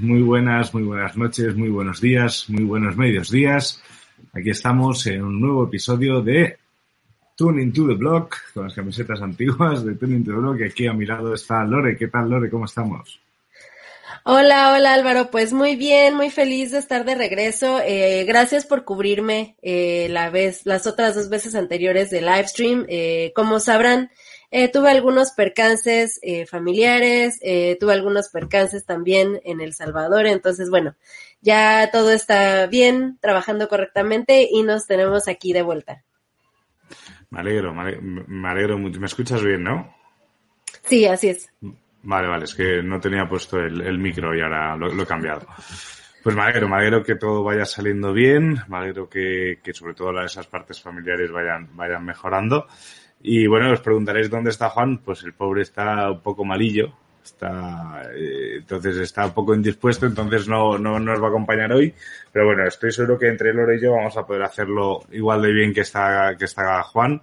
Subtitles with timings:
[0.00, 3.80] Muy buenas, muy buenas noches, muy buenos días, muy buenos medios días.
[4.32, 6.58] Aquí estamos en un nuevo episodio de
[7.36, 10.58] Tuning to the Block, con las camisetas antiguas de Tuning to the Block.
[10.58, 11.96] Y aquí a mi lado está Lore.
[11.96, 12.50] ¿Qué tal, Lore?
[12.50, 13.20] ¿Cómo estamos?
[14.24, 17.78] Hola, hola Álvaro, pues muy bien, muy feliz de estar de regreso.
[17.86, 22.86] Eh, gracias por cubrirme eh, la vez, las otras dos veces anteriores de livestream.
[22.88, 24.10] Eh, como sabrán,
[24.50, 30.70] eh, tuve algunos percances eh, familiares, eh, tuve algunos percances también en El Salvador, entonces
[30.70, 30.94] bueno,
[31.40, 36.02] ya todo está bien, trabajando correctamente y nos tenemos aquí de vuelta.
[37.30, 39.00] Me alegro, me alegro, mucho.
[39.00, 39.92] ¿Me escuchas bien, no?
[40.84, 41.50] Sí, así es.
[42.02, 45.06] Vale, vale, es que no tenía puesto el, el micro y ahora lo, lo, he
[45.06, 45.46] cambiado.
[46.22, 49.94] Pues me alegro, me alegro que todo vaya saliendo bien, me alegro que, que sobre
[49.94, 52.66] todo esas partes familiares vayan, vayan mejorando.
[53.26, 56.92] Y bueno, os preguntaréis dónde está Juan, pues el pobre está un poco malillo,
[57.24, 61.72] está, eh, entonces está un poco indispuesto, entonces no, no, no nos va a acompañar
[61.72, 61.94] hoy.
[62.30, 65.52] Pero bueno, estoy seguro que entre Lore y yo vamos a poder hacerlo igual de
[65.54, 67.22] bien que está, que está Juan.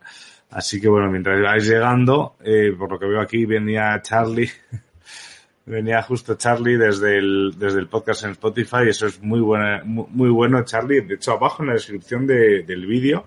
[0.49, 4.49] Así que bueno, mientras vais llegando, eh, por lo que veo aquí venía Charlie,
[5.67, 10.07] venía justo Charlie desde el, desde el podcast en Spotify, eso es muy buena, muy,
[10.09, 11.01] muy bueno Charlie.
[11.01, 13.23] De hecho, abajo en la descripción de, del vídeo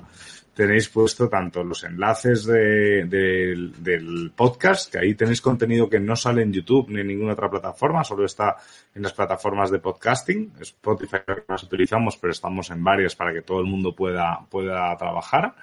[0.55, 6.17] tenéis puesto tanto los enlaces de, de, del podcast, que ahí tenéis contenido que no
[6.17, 8.57] sale en YouTube ni en ninguna otra plataforma, solo está
[8.95, 10.53] en las plataformas de podcasting.
[10.61, 15.55] Spotify más utilizamos, pero estamos en varias para que todo el mundo pueda, pueda trabajar.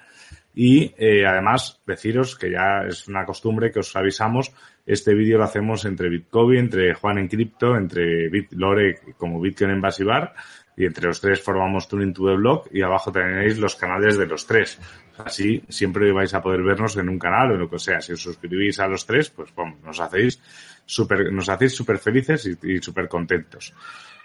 [0.54, 4.52] Y eh, además, deciros que ya es una costumbre que os avisamos,
[4.84, 9.70] este vídeo lo hacemos entre Bitcoin, entre Juan en Cripto, entre Bit, Lore como Bitcoin
[9.70, 10.34] en Basibar,
[10.76, 14.26] y entre los tres formamos Tuning to the Blog y abajo tenéis los canales de
[14.26, 14.78] los tres.
[15.18, 18.00] Así siempre vais a poder vernos en un canal o lo que sea.
[18.00, 20.40] Si os suscribís a los tres, pues bueno, nos hacéis
[20.86, 23.74] súper, nos hacéis súper felices y, y súper contentos.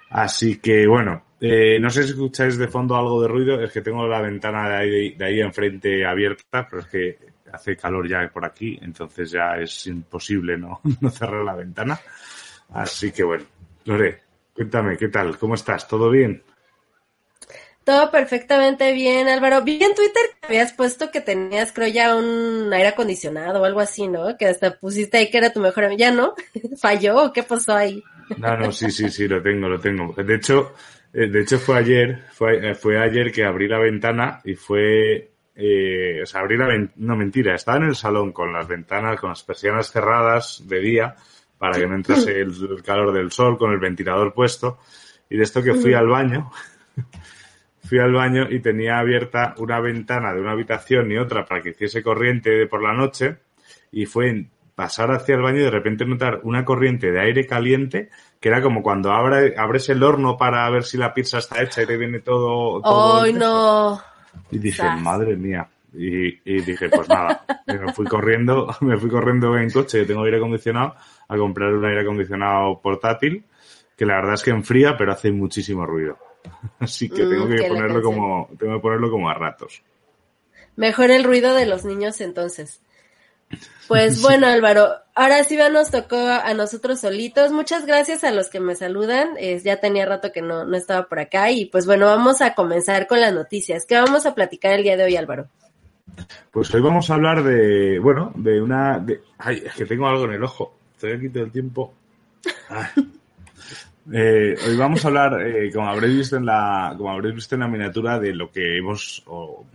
[0.09, 3.81] Así que bueno, eh, no sé si escucháis de fondo algo de ruido, es que
[3.81, 7.18] tengo la ventana de ahí, de ahí enfrente abierta, pero es que
[7.52, 12.00] hace calor ya por aquí, entonces ya es imposible no, no cerrar la ventana.
[12.74, 13.46] Así que bueno,
[13.86, 14.22] Lore,
[14.57, 15.38] Cuéntame, ¿qué tal?
[15.38, 15.88] ¿Cómo estás?
[15.88, 16.41] ¿Todo bien?
[17.84, 19.63] Todo perfectamente bien, Álvaro.
[19.63, 23.81] Vi en Twitter que habías puesto que tenías, creo, ya un aire acondicionado o algo
[23.81, 24.35] así, ¿no?
[24.35, 26.00] Que hasta pusiste ahí que era tu mejor amigo.
[26.00, 26.34] ¿Ya no?
[26.81, 28.03] ¿Falló o qué pasó ahí?
[28.35, 30.12] No, no, sí, sí, sí, lo tengo, lo tengo.
[30.12, 30.74] De hecho,
[31.13, 36.22] eh, de hecho fue ayer, fue, fue ayer que abrí la ventana y fue, eh,
[36.24, 39.29] o sea, abrí la ventana, no mentira, estaba en el salón con las ventanas, con
[39.29, 41.16] las persianas cerradas de día
[41.57, 44.79] para que no entrase el, calor del sol con el ventilador puesto.
[45.29, 46.51] Y de esto que fui al baño,
[47.84, 51.69] fui al baño y tenía abierta una ventana de una habitación y otra para que
[51.69, 53.38] hiciese corriente por la noche.
[53.91, 58.09] Y fue pasar hacia el baño y de repente notar una corriente de aire caliente
[58.39, 61.81] que era como cuando abre, abres el horno para ver si la pizza está hecha
[61.81, 62.81] y te viene todo.
[62.81, 64.00] todo ¡Ay, no!
[64.51, 65.68] Y dije, madre mía.
[65.94, 70.38] Y, y, dije, pues nada, me fui corriendo, me fui corriendo en coche, tengo aire
[70.38, 70.96] acondicionado,
[71.28, 73.46] a comprar un aire acondicionado portátil,
[73.96, 76.18] que la verdad es que enfría, pero hace muchísimo ruido.
[76.80, 79.81] Así que tengo que mm, ponerlo como, tengo que ponerlo como a ratos.
[80.75, 82.81] Mejor el ruido de los niños entonces.
[83.88, 87.51] Pues bueno, Álvaro, ahora sí nos tocó a nosotros solitos.
[87.51, 89.30] Muchas gracias a los que me saludan.
[89.40, 92.54] Eh, ya tenía rato que no, no estaba por acá y pues bueno, vamos a
[92.54, 93.86] comenzar con las noticias.
[93.86, 95.50] ¿Qué vamos a platicar el día de hoy, Álvaro?
[96.51, 99.00] Pues hoy vamos a hablar de, bueno, de una...
[99.00, 100.77] De, ay, es que tengo algo en el ojo.
[100.94, 101.94] Estoy aquí todo el tiempo.
[104.12, 107.62] Eh, hoy vamos a hablar, eh, como habréis visto en la, como habréis visto en
[107.62, 109.65] la miniatura, de lo que hemos, o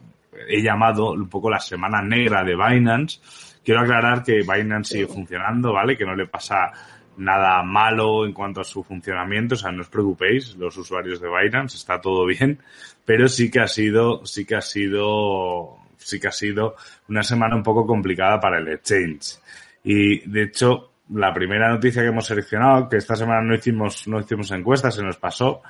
[0.49, 3.20] he llamado un poco la semana negra de Binance.
[3.62, 5.96] Quiero aclarar que Binance sigue funcionando, ¿vale?
[5.96, 6.73] Que no le pasa
[7.19, 11.29] nada malo en cuanto a su funcionamiento, o sea, no os preocupéis, los usuarios de
[11.29, 12.58] Binance, está todo bien,
[13.05, 16.76] pero sí que ha sido, sí que ha sido, sí que ha sido
[17.08, 19.38] una semana un poco complicada para el exchange.
[19.84, 24.20] Y de hecho, la primera noticia que hemos seleccionado, que esta semana no hicimos, no
[24.20, 25.62] hicimos encuestas, se nos pasó.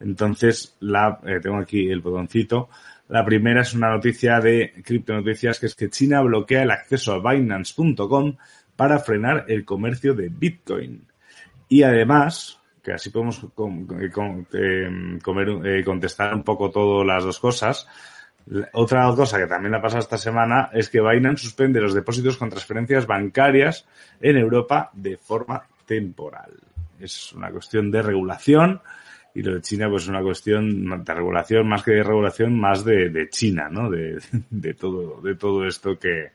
[0.00, 2.68] Entonces, la, eh, tengo aquí el botoncito.
[3.08, 7.32] La primera es una noticia de criptonoticias que es que China bloquea el acceso a
[7.32, 8.36] Binance.com
[8.76, 11.06] para frenar el comercio de Bitcoin.
[11.68, 14.10] Y además, que así podemos eh,
[15.22, 17.86] comer, contestar un poco todas las dos cosas,
[18.72, 22.50] otra cosa que también ha pasado esta semana es que Binance suspende los depósitos con
[22.50, 23.86] transferencias bancarias
[24.20, 26.52] en Europa de forma temporal.
[26.98, 28.80] Es una cuestión de regulación
[29.34, 32.84] y lo de China pues es una cuestión de regulación más que de regulación más
[32.84, 33.88] de, China, ¿no?
[33.88, 34.18] De,
[34.50, 36.32] de, todo de todo esto que,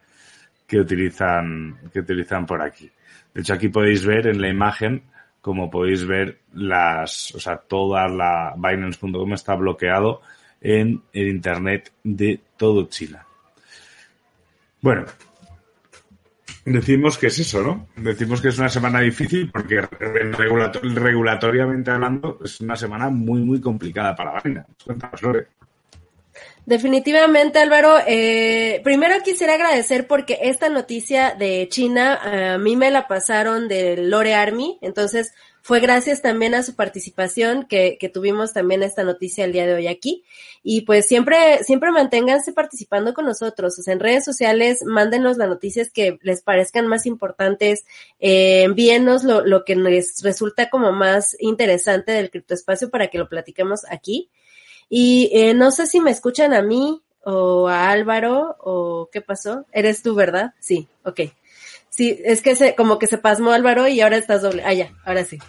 [0.66, 2.90] que utilizan que utilizan por aquí.
[3.34, 5.04] De hecho aquí podéis ver en la imagen
[5.42, 10.22] como podéis ver las, o sea, toda la Binance.com está bloqueado
[10.66, 13.24] en el Internet de todo China.
[14.82, 15.06] Bueno,
[16.66, 17.88] decimos que es eso, ¿no?
[17.96, 24.16] Decimos que es una semana difícil porque regulatoriamente hablando es una semana muy, muy complicada
[24.16, 24.74] para Binance.
[24.84, 25.48] Cuéntanos, Lore.
[26.66, 27.98] Definitivamente, Álvaro.
[28.08, 33.98] Eh, primero quisiera agradecer porque esta noticia de China a mí me la pasaron de
[33.98, 35.36] Lore Army, entonces
[35.66, 39.74] fue gracias también a su participación que, que, tuvimos también esta noticia el día de
[39.74, 40.24] hoy aquí.
[40.62, 43.80] Y pues siempre, siempre manténganse participando con nosotros.
[43.80, 47.84] O sea, en redes sociales, mándenos las noticias que les parezcan más importantes,
[48.20, 53.28] eh, envíenos lo, lo que les resulta como más interesante del criptoespacio para que lo
[53.28, 54.30] platiquemos aquí.
[54.88, 59.66] Y eh, no sé si me escuchan a mí o a Álvaro o qué pasó.
[59.72, 60.54] Eres tú, ¿verdad?
[60.60, 61.22] Sí, ok.
[61.96, 64.64] Sí, es que se, como que se pasmó Álvaro y ahora estás doble.
[64.66, 65.40] Ah, ya, ahora sí.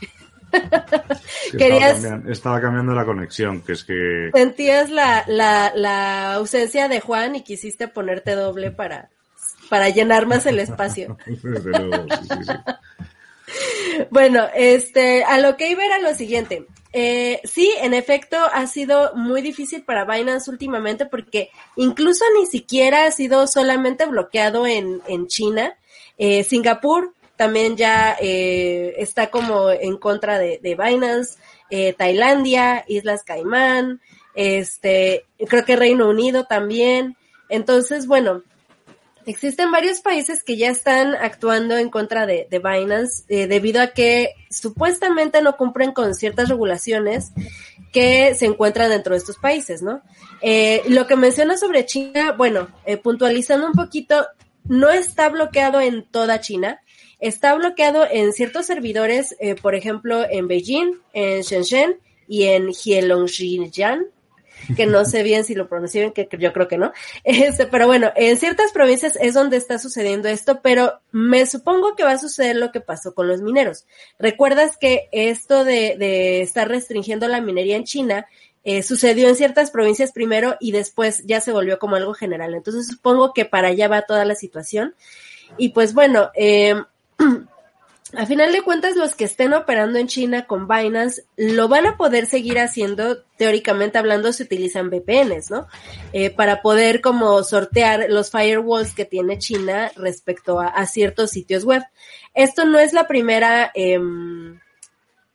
[1.59, 2.05] Querías...
[2.29, 4.31] Estaba cambiando, la conexión, que es que...
[4.33, 9.11] Sentías la, la, la ausencia de Juan y quisiste ponerte doble para,
[9.69, 11.19] para llenar más el espacio.
[14.11, 16.67] Bueno, este, a lo que iba era lo siguiente.
[16.93, 23.07] Eh, sí, en efecto, ha sido muy difícil para Binance últimamente porque incluso ni siquiera
[23.07, 25.77] ha sido solamente bloqueado en, en China,
[26.19, 31.39] eh, Singapur también ya eh, está como en contra de, de Binance,
[31.71, 34.01] eh, Tailandia, Islas Caimán,
[34.35, 37.17] este, creo que Reino Unido también.
[37.49, 38.43] Entonces, bueno,
[39.27, 43.89] existen varios países que ya están actuando en contra de, de Binance eh, debido a
[43.89, 47.33] que supuestamente no cumplen con ciertas regulaciones
[47.93, 50.01] que se encuentran dentro de estos países, ¿no?
[50.43, 54.27] Eh, lo que menciona sobre China, bueno, eh, puntualizando un poquito,
[54.69, 56.81] no está bloqueado en toda China,
[57.21, 61.99] está bloqueado en ciertos servidores, eh, por ejemplo, en Beijing, en Shenzhen
[62.29, 64.07] y en Heilongjiang,
[64.77, 66.93] que no sé bien si lo pronuncié bien, que yo creo que no.
[67.25, 72.05] Este, pero bueno, en ciertas provincias es donde está sucediendo esto, pero me supongo que
[72.05, 73.87] va a suceder lo que pasó con los mineros.
[74.19, 78.27] Recuerdas que esto de estar restringiendo la minería en China
[78.69, 82.53] eh, sucedió en ciertas provincias primero y después ya se volvió como algo general.
[82.53, 84.97] Entonces supongo que para allá va toda la situación.
[85.57, 86.75] Y pues bueno, eh,
[88.17, 91.97] a final de cuentas los que estén operando en China con Binance lo van a
[91.97, 95.69] poder seguir haciendo, teóricamente hablando, se utilizan VPNs, ¿no?
[96.13, 101.65] Eh, para poder como sortear los firewalls que tiene China respecto a, a ciertos sitios
[101.65, 101.85] web.
[102.35, 103.71] Esto no es la primera...
[103.77, 104.01] Eh,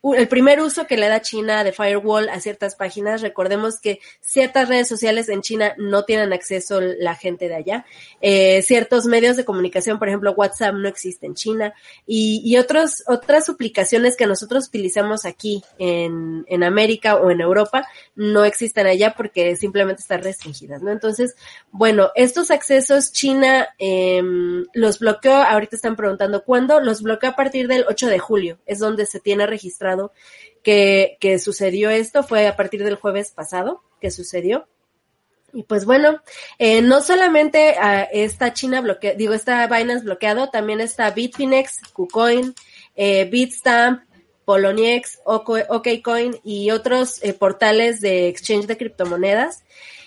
[0.03, 3.21] el primer uso que le da China de firewall a ciertas páginas.
[3.21, 7.85] Recordemos que ciertas redes sociales en China no tienen acceso la gente de allá.
[8.19, 11.73] Eh, ciertos medios de comunicación, por ejemplo, WhatsApp no existe en China
[12.07, 18.85] y, otros, otras aplicaciones que nosotros utilizamos aquí en, América o en Europa no existen
[18.85, 20.91] allá porque simplemente están restringidas, ¿no?
[20.91, 21.35] Entonces,
[21.71, 24.21] bueno, estos accesos China eh,
[24.73, 28.77] los bloqueó, ahorita están preguntando cuándo, los bloqueó a partir del 8 de julio, es
[28.77, 29.90] donde se tiene registrado
[30.63, 34.67] que, sucedió esto, fue a partir del jueves pasado que sucedió.
[35.53, 36.21] Y pues bueno,
[36.59, 42.55] eh, no solamente uh, está China bloqueado, digo, está Binance bloqueado, también está Bitfinex, KuCoin,
[42.95, 44.03] eh, Bitstamp,
[44.45, 49.63] Poloniex, OKCoin y otros eh, portales de exchange de criptomonedas.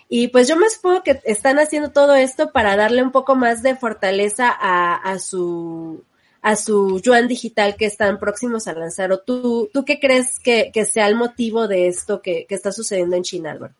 [0.08, 3.62] Y pues yo me supongo que están haciendo todo esto para darle un poco más
[3.62, 6.04] de fortaleza a, a su
[6.44, 9.10] a su yuan digital que están próximos a lanzar?
[9.12, 12.70] ¿O tú, tú qué crees que, que sea el motivo de esto que, que, está
[12.70, 13.72] sucediendo en China, Álvaro?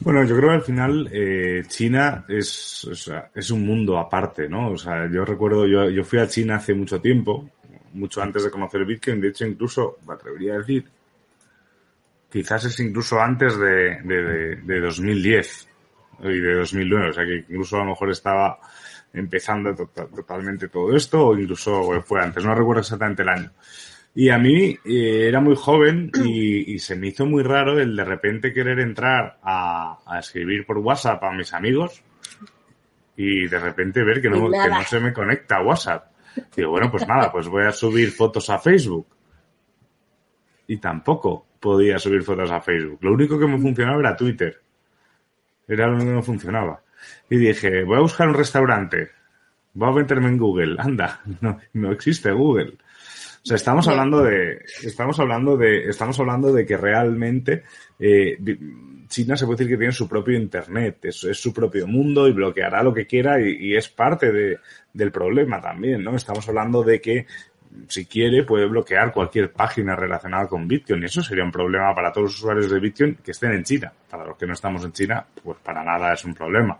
[0.00, 2.86] Bueno, yo creo que al final eh, China es,
[3.34, 4.72] es un mundo aparte, ¿no?
[4.72, 7.48] O sea, yo recuerdo, yo, yo fui a China hace mucho tiempo,
[7.94, 10.84] mucho antes de conocer Bitcoin, de hecho incluso, me atrevería a decir,
[12.30, 15.68] quizás es incluso antes de, de, de, de 2010
[16.24, 18.58] y de 2009, o sea que incluso a lo mejor estaba
[19.12, 23.50] empezando totalmente todo esto, o incluso fue antes, no recuerdo exactamente el año.
[24.14, 28.04] Y a mí eh, era muy joven y, se me hizo muy raro el de
[28.04, 32.02] repente querer entrar a, escribir por WhatsApp a mis amigos
[33.16, 36.10] y de repente ver que no, que no se me conecta a WhatsApp.
[36.56, 39.06] Digo, bueno, pues nada, pues voy a subir fotos a Facebook.
[40.66, 42.98] Y tampoco podía subir fotos a Facebook.
[43.02, 44.60] Lo único que me funcionaba era Twitter.
[45.68, 46.82] Era lo único que no funcionaba.
[47.28, 49.10] Y dije, voy a buscar un restaurante.
[49.74, 50.76] Voy a meterme en Google.
[50.78, 52.76] Anda, no, no existe Google.
[53.42, 57.64] O sea, estamos hablando de, estamos hablando de, estamos hablando de que realmente
[57.98, 58.36] eh,
[59.08, 62.32] China se puede decir que tiene su propio internet, es, es su propio mundo y
[62.32, 64.58] bloqueará lo que quiera y, es parte de,
[64.92, 66.14] del problema también, ¿no?
[66.14, 67.26] Estamos hablando de que
[67.88, 72.12] si quiere puede bloquear cualquier página relacionada con Bitcoin y eso sería un problema para
[72.12, 73.90] todos los usuarios de Bitcoin que estén en China.
[74.10, 76.78] Para los que no estamos en China, pues para nada es un problema.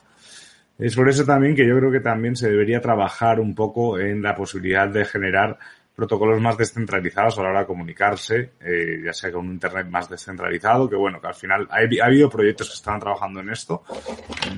[0.81, 4.23] Es por eso también que yo creo que también se debería trabajar un poco en
[4.23, 5.59] la posibilidad de generar
[6.01, 10.09] protocolos más descentralizados a la hora de comunicarse, eh, ya sea con un Internet más
[10.09, 13.83] descentralizado, que bueno, que al final ha, habido proyectos que estaban trabajando en esto,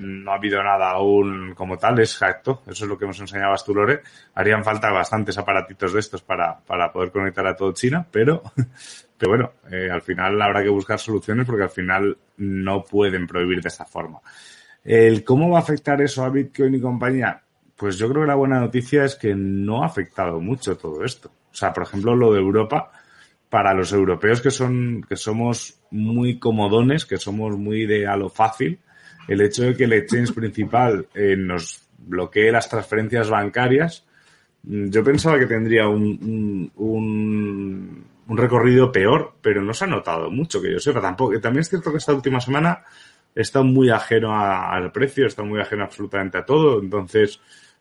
[0.00, 3.74] no ha habido nada aún como tal, exacto, eso es lo que nos enseñabas tú,
[3.74, 4.02] Lore,
[4.34, 8.44] harían falta bastantes aparatitos de estos para, para poder conectar a todo China, pero,
[9.18, 13.60] pero bueno, eh, al final habrá que buscar soluciones porque al final no pueden prohibir
[13.60, 14.20] de esta forma.
[14.84, 17.42] El cómo va a afectar eso a Bitcoin y compañía,
[17.76, 21.30] pues yo creo que la buena noticia es que no ha afectado mucho todo esto.
[21.50, 22.90] O sea, por ejemplo, lo de Europa,
[23.48, 28.30] para los europeos que son, que somos muy comodones, que somos muy de a lo
[28.30, 28.80] fácil,
[29.28, 34.04] el hecho de que el exchange principal eh, nos bloquee las transferencias bancarias,
[34.62, 40.30] mm, yo pensaba que tendría un, un, un, recorrido peor, pero no se ha notado
[40.30, 41.00] mucho, que yo sepa.
[41.00, 42.82] Tampoco, también es cierto que esta última semana
[43.34, 47.40] está muy ajeno al precio, está muy ajeno absolutamente a todo, entonces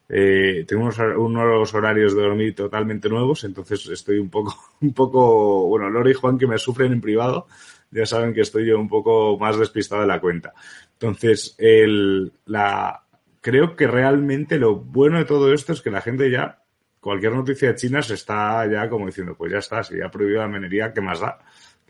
[0.10, 5.90] eh, tengo unos, horarios de dormir totalmente nuevos, entonces estoy un poco, un poco, bueno,
[5.90, 7.48] Lore y Juan que me sufren en privado,
[7.92, 10.54] ya saben que estoy yo un poco más despistado de la cuenta.
[10.94, 13.04] Entonces, el, la,
[13.42, 16.62] creo que realmente lo bueno de todo esto es que la gente ya,
[17.00, 20.42] cualquier noticia China se está ya como diciendo, pues ya está, si ya ha prohibido
[20.42, 21.40] la minería, ¿qué más da?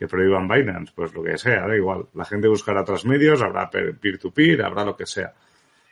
[0.02, 2.06] Que prohíban Binance, pues lo que sea, da igual.
[2.14, 5.32] La gente buscará otros medios, habrá peer-to-peer, -peer, habrá lo que sea.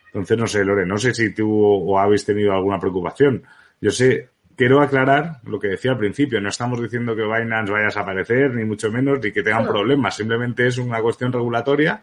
[0.06, 3.44] Entonces, no sé, Lore, no sé si tú o habéis tenido alguna preocupación.
[3.80, 6.40] Yo sé, quiero aclarar lo que decía al principio.
[6.40, 10.16] No estamos diciendo que Binance vaya a desaparecer, ni mucho menos, ni que tengan problemas.
[10.16, 12.02] Simplemente es una cuestión regulatoria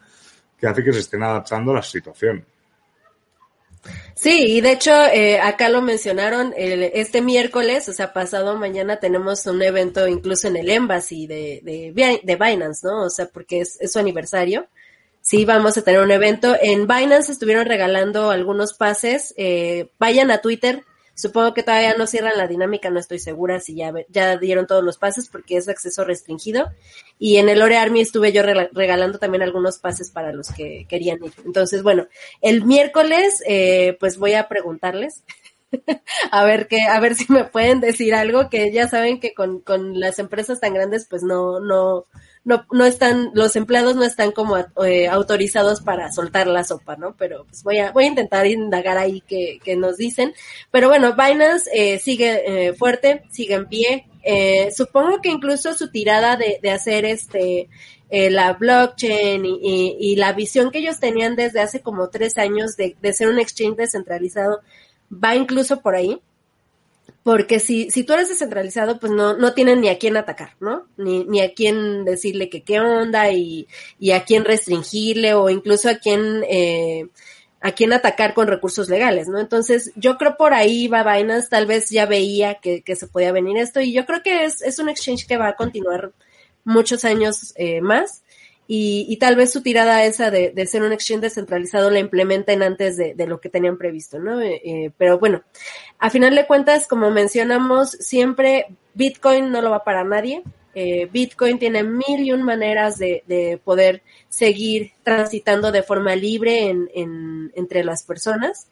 [0.57, 2.45] que hace que se estén adaptando a la situación.
[4.15, 9.45] Sí, y de hecho, eh, acá lo mencionaron, este miércoles, o sea, pasado mañana tenemos
[9.45, 13.03] un evento incluso en el Embassy de, de, de Binance, ¿no?
[13.03, 14.67] O sea, porque es, es su aniversario
[15.27, 16.55] sí vamos a tener un evento.
[16.61, 19.33] En Binance estuvieron regalando algunos pases.
[19.35, 20.85] Eh, vayan a Twitter.
[21.17, 24.83] Supongo que todavía no cierran la dinámica, no estoy segura si ya, ya dieron todos
[24.83, 26.69] los pases porque es acceso restringido.
[27.17, 31.17] Y en el Lore Army estuve yo regalando también algunos pases para los que querían
[31.23, 31.33] ir.
[31.43, 32.05] Entonces, bueno,
[32.41, 35.23] el miércoles, eh, pues voy a preguntarles.
[36.31, 39.59] a ver que, a ver si me pueden decir algo que ya saben que con,
[39.61, 42.05] con las empresas tan grandes, pues no, no,
[42.47, 47.13] no, no están, los empleados no están como eh, autorizados para soltar la sopa, ¿no?
[47.17, 50.33] Pero pues voy a, voy a intentar indagar ahí que, que nos dicen.
[50.71, 54.07] Pero bueno, Binance eh, sigue eh, fuerte, sigue en pie.
[54.23, 57.67] Eh, supongo que incluso su tirada de, de hacer este,
[58.09, 62.37] eh, la blockchain y, y, y, la visión que ellos tenían desde hace como tres
[62.37, 64.61] años de, de ser un exchange descentralizado
[65.11, 66.21] va incluso por ahí
[67.27, 70.87] porque si, si tú eres descentralizado, pues no, no tienen ni a quién atacar, ¿no?
[70.95, 73.67] Ni, ni a quién decirle que qué onda y,
[73.99, 77.09] y a quién restringirle o incluso a quién, eh,
[77.59, 79.41] a quién atacar con recursos legales, ¿no?
[79.41, 83.33] Entonces, yo creo por ahí va Binance, tal vez ya veía que, que se podía
[83.33, 86.13] venir esto y yo creo que es, es un exchange que va a continuar
[86.63, 88.23] muchos años eh, más
[88.67, 92.61] y, y, tal vez su tirada esa de, de, ser un exchange descentralizado la implementen
[92.61, 94.41] antes de, de lo que tenían previsto, ¿no?
[94.41, 95.41] Eh, eh, pero bueno,
[95.99, 100.43] a final de cuentas, como mencionamos, siempre Bitcoin no lo va para nadie.
[100.75, 106.67] Eh, Bitcoin tiene mil y un maneras de, de poder seguir transitando de forma libre
[106.67, 108.67] en, en, entre las personas.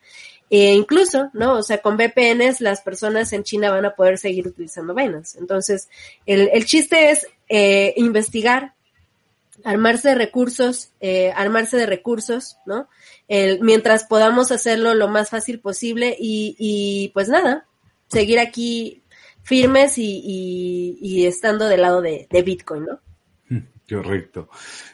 [0.50, 1.54] E incluso, ¿no?
[1.54, 5.40] O sea, con VPNs las personas en China van a poder seguir utilizando Binance.
[5.40, 5.90] Entonces,
[6.28, 8.75] el, el chiste es eh, investigar
[9.66, 12.88] armarse de recursos, eh, armarse de recursos, ¿no?
[13.28, 17.66] El, mientras podamos hacerlo lo más fácil posible y, y pues nada,
[18.08, 19.04] seguir aquí
[19.46, 23.00] firmes y, estando del lado de, Bitcoin, ¿no?
[23.88, 24.50] Correcto.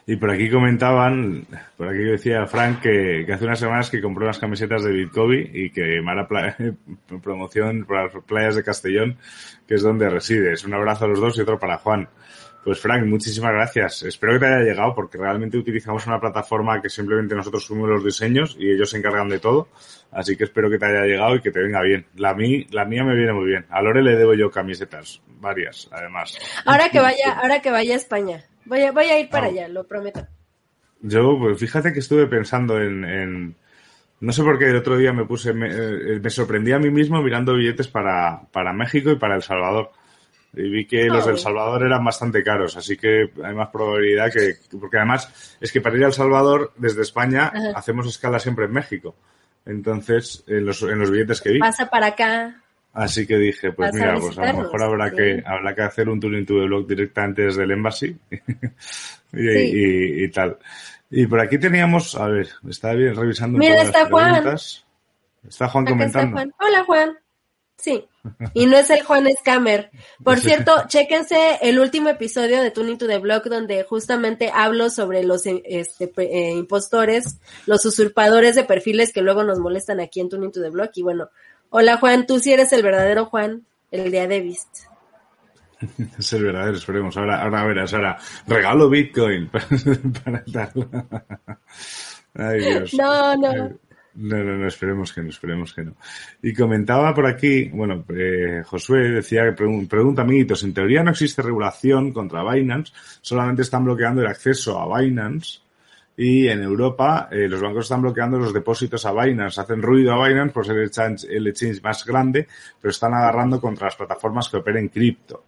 [0.06, 1.48] Y por aquí comentaban,
[1.78, 5.70] por aquí decía Frank que, hace unas semanas que compró unas camisetas de Bitcoin y
[5.70, 6.28] que mala
[7.24, 9.18] promoción para las playas de Castellón,
[9.66, 10.66] que es donde resides.
[10.66, 12.10] Un abrazo a los dos y otro para Juan.
[12.64, 14.04] Pues Frank, muchísimas gracias.
[14.04, 18.06] Espero que te haya llegado porque realmente utilizamos una plataforma que simplemente nosotros subimos los
[18.06, 19.70] diseños y ellos se encargan de todo.
[20.12, 22.06] Así que espero que te haya llegado y que te venga bien.
[22.16, 23.66] La, mí, la mía me viene muy bien.
[23.70, 26.38] A Lore le debo yo camisetas, varias además.
[26.66, 28.44] Ahora que vaya, ahora que vaya a España.
[28.66, 29.50] Voy a, voy a ir para ah.
[29.50, 30.28] allá, lo prometo.
[31.02, 33.56] Yo, pues fíjate que estuve pensando en,
[34.20, 36.92] no sé por qué el otro día me puse, me, eh, me sorprendí a mí
[36.92, 39.92] mismo mirando billetes para, para México y para El Salvador.
[40.54, 44.56] Y vi que los del Salvador eran bastante caros, así que hay más probabilidad que,
[44.78, 48.74] porque además es que para ir a El Salvador desde España hacemos escala siempre en
[48.74, 49.16] México.
[49.66, 51.60] Entonces, en los, en los billetes que vi.
[51.60, 52.62] Pasa para acá.
[52.94, 56.20] Así que dije, pues mira, pues a lo mejor habrá que habrá que hacer un
[56.20, 58.18] tour into the blog directamente desde el embassy
[59.34, 60.58] y, y, tal.
[61.10, 64.86] Y por aquí teníamos, a ver, estaba bien revisando un mira, poco está las preguntas.
[64.86, 65.50] Juan.
[65.50, 66.42] Está Juan comentando.
[66.60, 67.18] Hola Juan.
[67.78, 68.06] Sí.
[68.54, 69.90] Y no es el Juan Scammer.
[70.24, 75.24] Por cierto, chéquense el último episodio de Tuning to the Blog donde justamente hablo sobre
[75.24, 80.52] los este, eh, impostores, los usurpadores de perfiles que luego nos molestan aquí en Tuning
[80.52, 80.90] to the Blog.
[80.96, 81.30] Y bueno,
[81.70, 84.92] hola Juan, tú sí eres el verdadero Juan, el de Adevist.
[86.20, 87.18] Es el verdadero, esperemos.
[87.18, 89.50] Ahora, ahora verás, ahora regalo Bitcoin
[90.24, 90.44] para,
[92.36, 92.94] Ay, Dios.
[92.94, 93.72] No, no.
[94.16, 95.96] No, no, no, esperemos que no, esperemos que no.
[96.42, 101.42] Y comentaba por aquí, bueno, eh, Josué decía que pregunta, amiguitos, en teoría no existe
[101.42, 102.92] regulación contra Binance,
[103.22, 105.60] solamente están bloqueando el acceso a Binance
[106.18, 110.28] y en Europa eh, los bancos están bloqueando los depósitos a Binance, hacen ruido a
[110.28, 112.48] Binance por ser el exchange, el exchange más grande,
[112.82, 115.46] pero están agarrando contra las plataformas que operen cripto.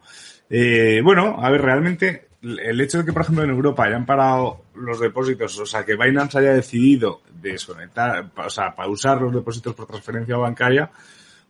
[0.50, 4.65] Eh, bueno, a ver, realmente el hecho de que, por ejemplo, en Europa hayan parado
[4.75, 9.88] los depósitos, o sea, que Binance haya decidido desconectar, o sea, pausar los depósitos por
[9.88, 10.91] transferencia bancaria,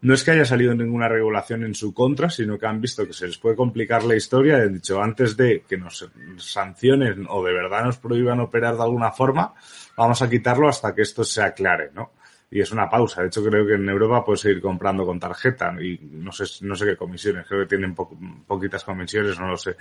[0.01, 3.13] no es que haya salido ninguna regulación en su contra, sino que han visto que
[3.13, 7.53] se les puede complicar la historia han dicho antes de que nos sancionen o de
[7.53, 9.53] verdad nos prohíban operar de alguna forma,
[9.95, 12.11] vamos a quitarlo hasta que esto se aclare, ¿no?
[12.53, 13.21] Y es una pausa.
[13.21, 16.75] De hecho, creo que en Europa puedes seguir comprando con tarjeta y no sé, no
[16.75, 19.75] sé qué comisiones, creo que tienen poquitas comisiones, no lo sé.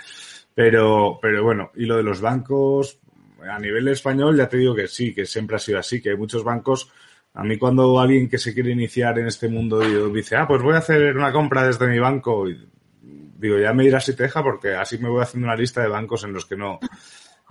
[0.55, 2.99] Pero, pero bueno, y lo de los bancos,
[3.47, 6.17] a nivel español ya te digo que sí, que siempre ha sido así, que hay
[6.17, 6.91] muchos bancos.
[7.35, 9.81] A mí cuando alguien que se quiere iniciar en este mundo
[10.11, 12.59] dice, ah, pues voy a hacer una compra desde mi banco, y
[13.03, 15.89] digo, ya me dirás si te deja porque así me voy haciendo una lista de
[15.89, 16.81] bancos en los que no,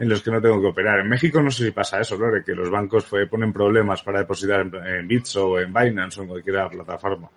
[0.02, 1.00] en los que no tengo que operar.
[1.00, 4.62] En México no sé si pasa eso, Lore, que los bancos ponen problemas para depositar
[4.62, 7.30] en, Bits o en Binance o en cualquier plataforma.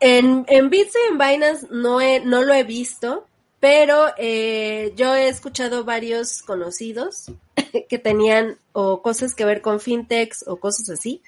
[0.00, 3.28] En, en Bits y en Binance no, he, no lo he visto,
[3.60, 7.30] pero eh, yo he escuchado varios conocidos
[7.88, 11.22] que tenían o cosas que ver con fintechs o cosas así,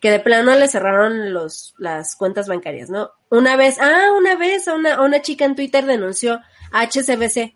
[0.00, 3.12] que de plano le cerraron los, las cuentas bancarias, ¿no?
[3.30, 6.40] Una vez, ah, una vez a una, una chica en Twitter denunció
[6.72, 7.54] a HCBC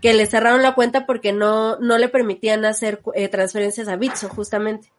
[0.00, 4.28] que le cerraron la cuenta porque no, no le permitían hacer eh, transferencias a Bitso,
[4.28, 4.92] justamente.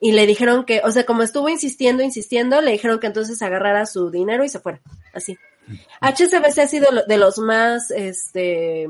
[0.00, 3.84] Y le dijeron que, o sea, como estuvo insistiendo, insistiendo, le dijeron que entonces agarrara
[3.86, 4.80] su dinero y se fuera,
[5.12, 5.36] así.
[6.00, 8.88] HSBC ha sido de los más, este,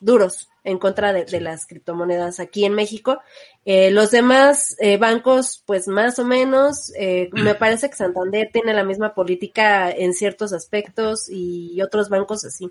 [0.00, 3.20] duros en contra de, las criptomonedas aquí en México.
[3.64, 6.92] Eh, los demás eh, bancos, pues más o menos,
[7.32, 12.70] me parece que Santander tiene la misma política en ciertos aspectos y otros bancos así.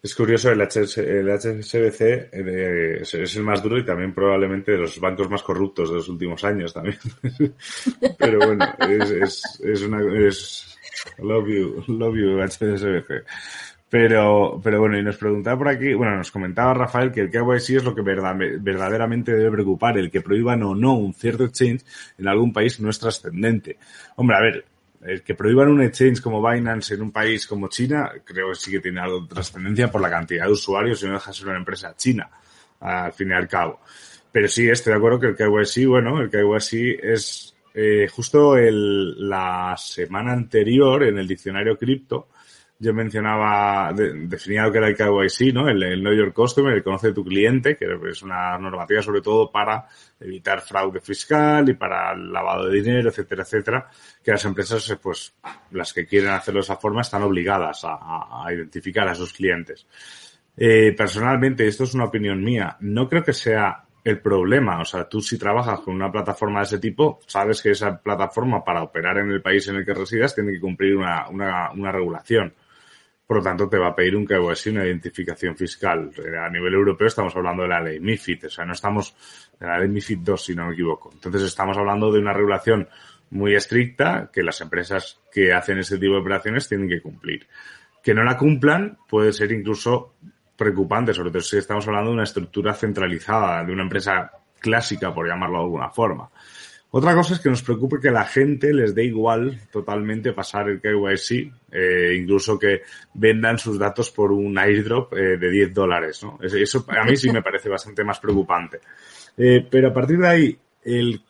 [0.00, 5.28] Es curioso, el, HSBC eh, es, el más duro y también probablemente de los bancos
[5.28, 6.98] más corruptos de los últimos años también.
[8.18, 9.98] Pero bueno, es, es, es una...
[10.26, 10.78] Es,
[11.18, 13.24] love you, love you HSBC.
[13.90, 17.76] Pero, pero bueno, y nos preguntaba por aquí, bueno, nos comentaba Rafael que el KYC
[17.76, 21.84] es lo que verdaderamente debe preocupar, el que prohíban o no un cierto exchange
[22.18, 23.78] en algún país no es trascendente.
[24.16, 24.64] Hombre, a ver,
[25.02, 28.70] el que prohíban un exchange como Binance en un país como China, creo que sí
[28.70, 31.48] que tiene algo de trascendencia por la cantidad de usuarios y no deja de ser
[31.48, 32.28] una empresa china,
[32.80, 33.80] al fin y al cabo.
[34.30, 39.28] Pero sí, estoy de acuerdo que el KYC, bueno, el KYC es eh, justo el,
[39.28, 42.28] la semana anterior en el diccionario cripto,
[42.80, 45.68] yo mencionaba, definía lo que era el KYC, ¿no?
[45.68, 49.50] El, el Know Your Customer, el conoce tu cliente, que es una normativa sobre todo
[49.50, 49.86] para
[50.20, 53.90] evitar fraude fiscal y para el lavado de dinero, etcétera, etcétera,
[54.22, 55.34] que las empresas, pues,
[55.72, 59.84] las que quieren hacerlo de esa forma están obligadas a, a identificar a sus clientes.
[60.56, 64.80] Eh, personalmente, esto es una opinión mía, no creo que sea el problema.
[64.80, 68.64] O sea, tú si trabajas con una plataforma de ese tipo, sabes que esa plataforma
[68.64, 71.90] para operar en el país en el que residas tiene que cumplir una, una, una
[71.90, 72.54] regulación
[73.28, 76.10] por lo tanto te va a pedir un KYC, una identificación fiscal.
[76.42, 79.14] A nivel europeo estamos hablando de la ley MIFID, o sea, no estamos
[79.60, 81.10] de la ley MIFID 2, si no me equivoco.
[81.12, 82.88] Entonces estamos hablando de una regulación
[83.28, 87.46] muy estricta que las empresas que hacen ese tipo de operaciones tienen que cumplir.
[88.02, 90.14] Que no la cumplan puede ser incluso
[90.56, 95.28] preocupante, sobre todo si estamos hablando de una estructura centralizada, de una empresa clásica, por
[95.28, 96.30] llamarlo de alguna forma.
[96.90, 100.80] Otra cosa es que nos preocupe que la gente les dé igual totalmente pasar el
[100.80, 106.22] KYC, eh, incluso que vendan sus datos por un airdrop eh, de 10 dólares.
[106.22, 106.38] ¿no?
[106.40, 108.80] Eso a mí sí me parece bastante más preocupante.
[109.36, 111.22] Eh, pero a partir de ahí, el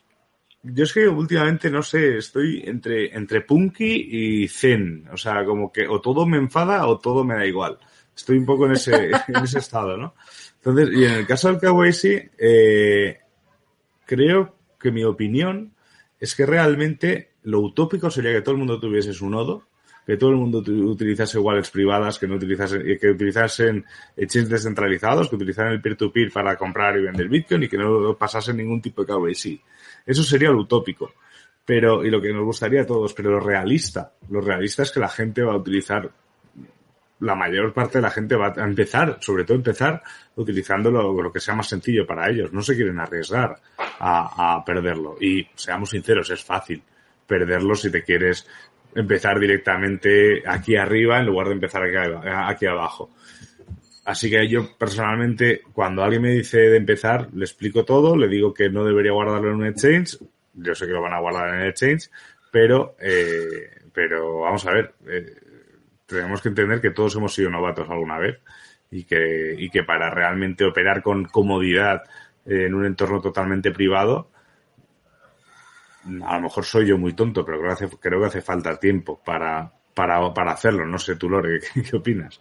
[0.62, 5.09] yo es que últimamente, no sé, estoy entre, entre punky y zen.
[5.12, 7.79] O sea, como que o todo me enfada o todo me da igual.
[8.14, 10.14] Estoy un poco en ese, en ese estado, ¿no?
[10.57, 13.18] Entonces, y en el caso del KYC, eh,
[14.05, 15.72] creo que mi opinión
[16.20, 19.64] es que realmente lo utópico sería que todo el mundo tuviese su nodo,
[20.06, 23.84] que todo el mundo utilizase wallets privadas, que no utilizase, que utilizasen
[24.16, 28.56] exchanges descentralizados, que utilizaran el peer-to-peer para comprar y vender Bitcoin y que no pasasen
[28.56, 29.60] ningún tipo de KYC.
[30.06, 31.12] Eso sería lo utópico.
[31.62, 35.00] Pero, y lo que nos gustaría a todos, pero lo realista, lo realista es que
[35.00, 36.10] la gente va a utilizar,
[37.20, 40.02] la mayor parte de la gente va a empezar, sobre todo empezar
[40.37, 42.52] utilizando lo, que sea más sencillo para ellos.
[42.52, 43.57] No se quieren arriesgar
[43.98, 45.16] a, perderlo.
[45.20, 46.83] Y seamos sinceros, es fácil
[47.26, 48.46] perderlo si te quieres
[48.94, 53.11] empezar directamente aquí arriba en lugar de empezar aquí, aquí abajo.
[54.09, 58.54] Así que yo personalmente, cuando alguien me dice de empezar, le explico todo, le digo
[58.54, 60.16] que no debería guardarlo en un exchange.
[60.54, 62.11] Yo sé que lo van a guardar en el exchange,
[62.50, 65.37] pero, eh, pero vamos a ver, eh,
[66.09, 68.38] tenemos que entender que todos hemos sido novatos alguna vez
[68.90, 72.03] y que, y que para realmente operar con comodidad
[72.47, 74.31] en un entorno totalmente privado,
[76.25, 78.79] a lo mejor soy yo muy tonto, pero creo que hace, creo que hace falta
[78.79, 80.87] tiempo para, para, para hacerlo.
[80.87, 82.40] No sé tú, Lore, ¿qué, qué opinas?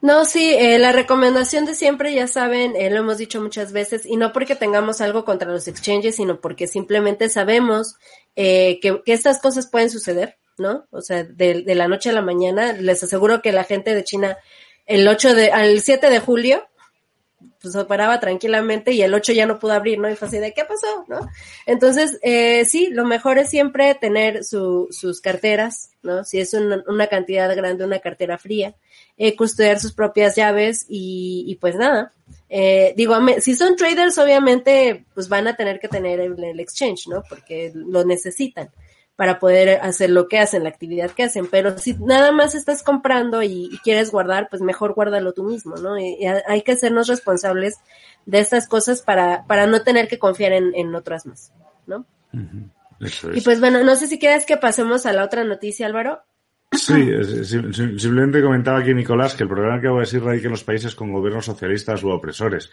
[0.00, 4.06] No, sí, eh, la recomendación de siempre, ya saben, eh, lo hemos dicho muchas veces,
[4.06, 7.96] y no porque tengamos algo contra los exchanges, sino porque simplemente sabemos
[8.36, 10.86] eh, que, que, estas cosas pueden suceder, ¿no?
[10.90, 14.04] O sea, de, de, la noche a la mañana, les aseguro que la gente de
[14.04, 14.36] China,
[14.86, 16.68] el 8 de, al 7 de julio,
[17.60, 20.10] pues operaba tranquilamente y el 8 ya no pudo abrir, ¿no?
[20.10, 21.04] Y fue así de, ¿qué pasó?
[21.08, 21.28] ¿No?
[21.66, 26.24] Entonces, eh, sí, lo mejor es siempre tener su, sus carteras, ¿no?
[26.24, 28.74] Si es una, una cantidad grande, una cartera fría
[29.16, 32.12] eh, custodiar sus propias llaves y, y pues nada.
[32.48, 37.08] Eh, digo, si son traders, obviamente, pues van a tener que tener el, el, exchange,
[37.08, 37.22] ¿no?
[37.28, 38.70] Porque lo necesitan
[39.18, 41.48] para poder hacer lo que hacen, la actividad que hacen.
[41.50, 45.74] Pero si nada más estás comprando y, y quieres guardar, pues mejor guárdalo tú mismo,
[45.74, 45.98] ¿no?
[45.98, 47.80] Y, y hay que hacernos responsables
[48.26, 51.52] de estas cosas para, para no tener que confiar en, en otras más,
[51.84, 52.06] ¿no?
[52.32, 52.70] Uh -huh.
[53.00, 53.26] Es.
[53.34, 56.22] Y pues bueno, no sé si quieres que pasemos a la otra noticia, Álvaro.
[56.70, 57.10] Sí,
[57.98, 61.46] simplemente comentaba aquí Nicolás que el problema que KYC radica en los países con gobiernos
[61.46, 62.70] socialistas u opresores.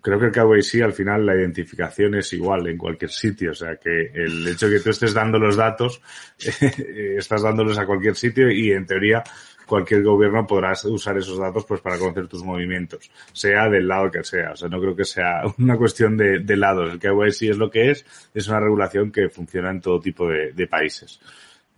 [0.00, 3.76] Creo que el KYC al final la identificación es igual en cualquier sitio, o sea
[3.76, 6.00] que el hecho de que tú estés dando los datos,
[6.38, 9.22] estás dándolos a cualquier sitio y en teoría
[9.66, 14.24] cualquier gobierno podrá usar esos datos pues para conocer tus movimientos, sea del lado que
[14.24, 14.52] sea.
[14.52, 16.92] O sea, no creo que sea una cuestión de, lados.
[16.92, 20.66] El KYC es lo que es, es una regulación que funciona en todo tipo de,
[20.66, 21.20] países.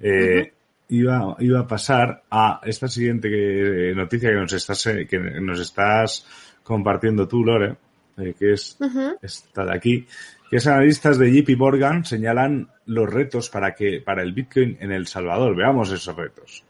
[0.01, 0.53] Eh,
[0.89, 6.27] iba, iba a pasar a esta siguiente noticia que nos estás, que nos estás
[6.63, 7.77] compartiendo tú, Lore,
[8.19, 9.19] eh, que es uh -huh.
[9.23, 10.07] esta de aquí,
[10.51, 14.93] que es analistas de JP Morgan señalan los retos para que, para el Bitcoin en
[14.93, 15.57] El Salvador.
[15.57, 16.65] Veamos esos retos.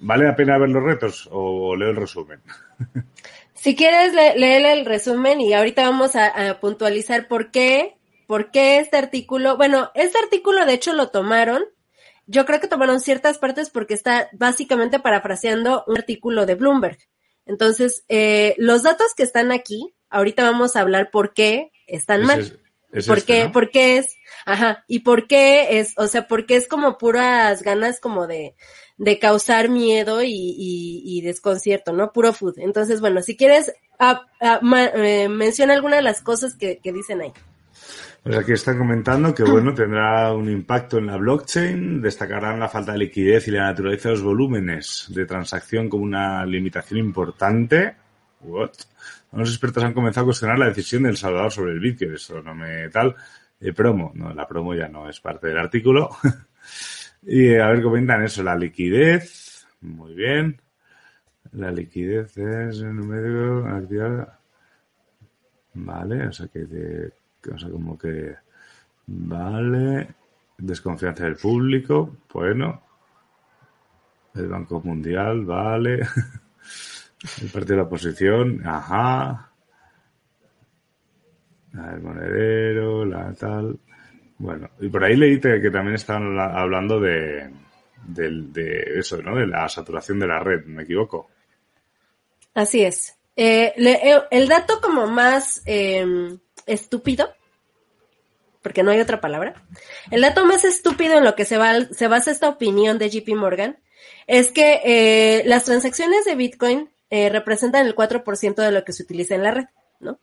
[0.00, 2.40] ¿Vale la pena ver los retos o leo el resumen?
[3.54, 7.94] Si quieres, le leer el resumen y ahorita vamos a, a puntualizar por qué,
[8.26, 11.62] por qué este artículo, bueno, este artículo de hecho lo tomaron
[12.26, 16.98] yo creo que tomaron ciertas partes porque está básicamente parafraseando un artículo de Bloomberg.
[17.46, 22.40] Entonces, eh, los datos que están aquí, ahorita vamos a hablar por qué están mal.
[22.40, 22.58] Es,
[22.92, 23.44] es ¿Por este, qué?
[23.44, 23.52] ¿no?
[23.52, 24.16] ¿Por qué es?
[24.46, 24.84] Ajá.
[24.86, 28.54] Y por qué es, o sea, porque es como puras ganas como de,
[28.96, 32.12] de causar miedo y, y, y desconcierto, ¿no?
[32.12, 32.58] Puro food.
[32.58, 36.92] Entonces, bueno, si quieres, a, a, ma, eh, menciona alguna de las cosas que, que
[36.92, 37.32] dicen ahí.
[38.22, 42.92] Pues aquí están comentando que, bueno, tendrá un impacto en la blockchain, destacarán la falta
[42.92, 47.96] de liquidez y la naturaleza de los volúmenes de transacción como una limitación importante.
[48.42, 48.70] What?
[49.32, 52.14] Los expertos han comenzado a cuestionar la decisión del Salvador sobre el Bitcoin.
[52.14, 53.16] Eso no me tal.
[53.60, 54.12] Eh, promo.
[54.14, 56.10] No, la promo ya no es parte del artículo.
[57.22, 58.42] y eh, a ver, comentan eso.
[58.42, 59.66] La liquidez.
[59.80, 60.60] Muy bien.
[61.52, 64.20] La liquidez es en un medio.
[65.74, 67.12] Vale, o sea que de,
[67.50, 68.34] o sea, como que,
[69.06, 70.08] vale,
[70.58, 72.82] desconfianza del público, bueno,
[74.34, 76.00] El Banco Mundial, vale.
[77.40, 79.52] El Partido de la Oposición, ajá.
[81.72, 83.78] El monedero, la tal.
[84.38, 87.48] Bueno, y por ahí leí que también estaban hablando de,
[88.04, 89.36] de, eso, ¿no?
[89.36, 91.30] De la saturación de la red, ¿me equivoco?
[92.54, 93.16] Así es.
[93.34, 97.32] Eh, eh, el dato como más em, estúpido,
[98.62, 99.62] porque no hay otra palabra,
[100.10, 103.28] el dato más estúpido en lo que se, va, se basa esta opinión de JP
[103.36, 103.78] Morgan
[104.26, 109.34] es que eh, las transacciones de Bitcoin representan el 4% de lo que se utiliza
[109.34, 109.64] en la red,
[110.00, 110.18] ¿no?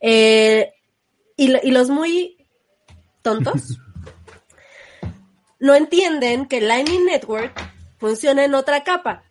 [0.00, 0.64] y,
[1.36, 2.38] y los muy
[3.20, 3.78] tontos
[5.58, 7.52] no entienden que Lightning Network
[7.98, 9.24] funciona en otra capa.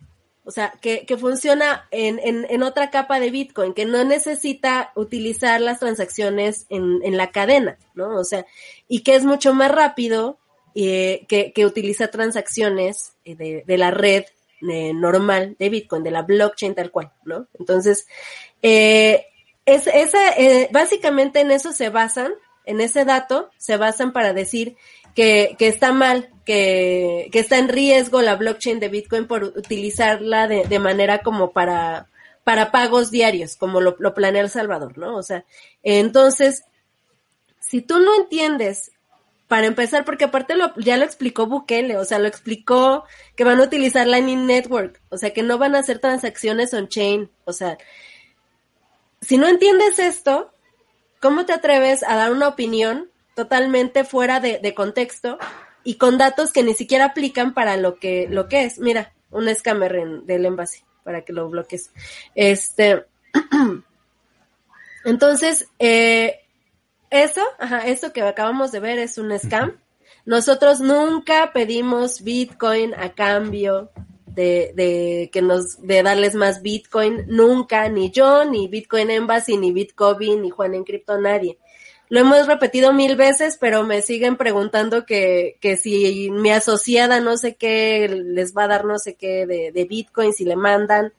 [0.45, 4.91] O sea, que, que funciona en, en, en, otra capa de Bitcoin, que no necesita
[4.95, 8.17] utilizar las transacciones en, en la cadena, ¿no?
[8.17, 8.45] O sea,
[8.89, 10.37] y que es mucho más rápido
[10.75, 14.25] eh, que, que utiliza transacciones eh, de, de la red
[14.69, 17.47] eh, normal de Bitcoin, de la blockchain tal cual, ¿no?
[17.59, 18.07] Entonces,
[18.61, 19.25] eh,
[19.65, 22.33] es, esa, eh, básicamente en eso se basan,
[22.65, 24.77] en ese dato se basan para decir
[25.15, 30.47] que, que está mal, que, que, está en riesgo la blockchain de Bitcoin por utilizarla
[30.47, 32.07] de, de manera como para,
[32.43, 35.15] para pagos diarios, como lo, lo, planea El Salvador, ¿no?
[35.15, 35.45] O sea,
[35.83, 36.63] entonces,
[37.59, 38.91] si tú no entiendes,
[39.47, 43.03] para empezar, porque aparte lo, ya lo explicó Bukele, o sea, lo explicó
[43.35, 47.29] que van a utilizar Lightning Network, o sea, que no van a hacer transacciones on-chain,
[47.45, 47.77] o sea,
[49.21, 50.51] si no entiendes esto,
[51.21, 55.37] ¿cómo te atreves a dar una opinión totalmente fuera de, de, contexto
[55.83, 58.79] y con datos que ni siquiera aplican para lo que, lo que es.
[58.79, 61.91] Mira, un scammer en, del envase para que lo bloques.
[62.35, 63.05] Este,
[65.05, 66.39] entonces, eh,
[67.09, 69.77] eso, ajá, esto que acabamos de ver es un scam.
[70.25, 73.91] Nosotros nunca pedimos Bitcoin a cambio
[74.25, 79.71] de, de que nos, de darles más Bitcoin, nunca, ni yo, ni Bitcoin Embassy, ni
[79.71, 81.59] Bitcoin, ni Juan Encripto, nadie.
[82.13, 87.37] Lo hemos repetido mil veces, pero me siguen preguntando que, que si mi asociada no
[87.37, 91.11] sé qué les va a dar no sé qué de, Bitcoin, si le mandan.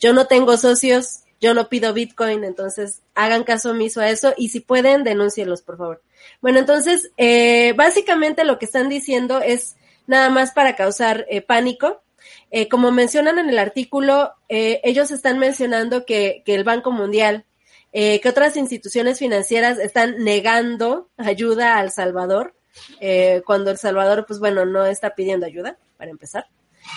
[0.00, 4.48] Yo no tengo socios, yo no pido Bitcoin, entonces hagan caso omiso a eso y
[4.48, 6.02] si pueden, denúncielos, por favor.
[6.40, 9.76] Bueno, entonces, eh, básicamente lo que están diciendo es
[10.08, 12.02] nada más para causar eh, pánico.
[12.50, 17.46] Eh, como mencionan en el artículo, eh, ellos están mencionando que, que el Banco Mundial
[17.92, 22.54] eh, que otras instituciones financieras están negando ayuda a El Salvador,
[23.00, 26.46] eh, cuando El Salvador, pues bueno, no está pidiendo ayuda, para empezar.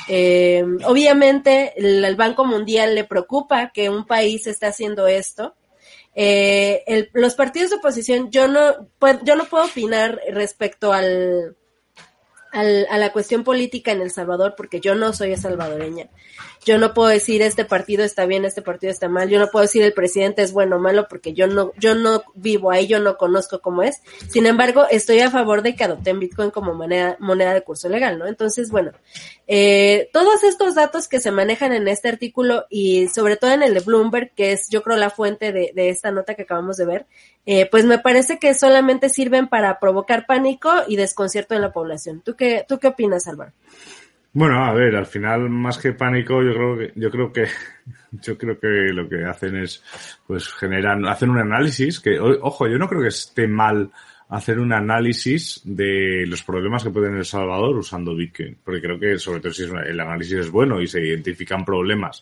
[0.08, 5.55] Eh, obviamente, el, Banco Mundial le preocupa que un país esté haciendo esto.
[6.15, 8.88] Eh, los partidos de oposición, yo no,
[9.23, 11.58] yo no puedo opinar respecto al,
[12.51, 16.10] al, a la cuestión política en El Salvador, porque yo no soy salvadoreña.
[16.65, 19.30] Yo no puedo decir este partido está bien, este partido está mal.
[19.30, 22.23] Yo no puedo decir el presidente es bueno o malo, porque yo no, yo no
[22.34, 24.01] vivo ahí, yo no conozco cómo es.
[24.30, 28.17] Sin embargo, estoy a favor de que adopten Bitcoin como moneda, moneda de curso legal,
[28.17, 28.25] ¿no?
[28.25, 28.91] Entonces, bueno,
[29.47, 33.75] eh, todos estos datos que se manejan en este artículo y sobre todo en el
[33.75, 36.86] de Bloomberg, que es yo creo la fuente de, de esta nota que acabamos de
[36.86, 37.06] ver,
[37.45, 42.21] eh, pues me parece que solamente sirven para provocar pánico y desconcierto en la población.
[42.25, 43.51] ¿Tú qué, tú qué opinas, Álvaro?
[44.36, 47.48] Bueno, a ver, al final más que pánico, yo creo que yo creo que
[48.12, 49.82] yo creo que lo que hacen es
[50.28, 53.89] pues generan hacen un análisis que ojo, yo no creo que esté mal
[54.28, 59.00] hacer un análisis de los problemas que puede tener El Salvador usando Bitcoin, porque creo
[59.00, 62.21] que sobre todo si el análisis es bueno y se identifican problemas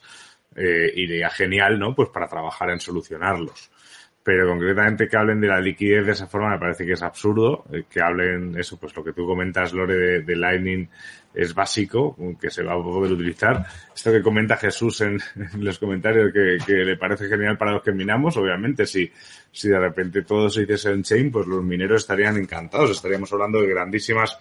[0.56, 1.96] eh, iría genial, ¿no?
[1.96, 3.72] Pues para trabajar en solucionarlos
[4.24, 7.66] pero concretamente que hablen de la liquidez de esa forma me parece que es absurdo,
[7.74, 10.88] eh, que hablen eso, pues lo que tú comentas, Lore, de, Lightning
[11.34, 13.66] es básico, que se va a poder utilizar.
[13.94, 17.84] Esto que comenta Jesús en, en los comentarios, que, que, le parece genial para los
[17.84, 19.12] que minamos, obviamente, si,
[19.52, 23.60] si de repente todo se hiciese en chain, pues los mineros estarían encantados, estaríamos hablando
[23.60, 24.40] de grandísimas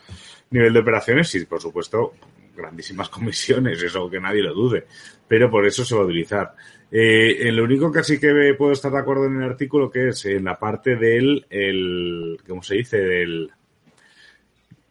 [0.50, 2.14] nivel de operaciones y, por supuesto,
[2.54, 4.86] grandísimas comisiones, eso que nadie lo dude,
[5.26, 6.54] pero por eso se va a utilizar.
[6.90, 10.08] Eh, en lo único que sí que puedo estar de acuerdo en el artículo que
[10.08, 12.98] es en la parte del, el, ¿cómo se dice?
[12.98, 13.50] Del,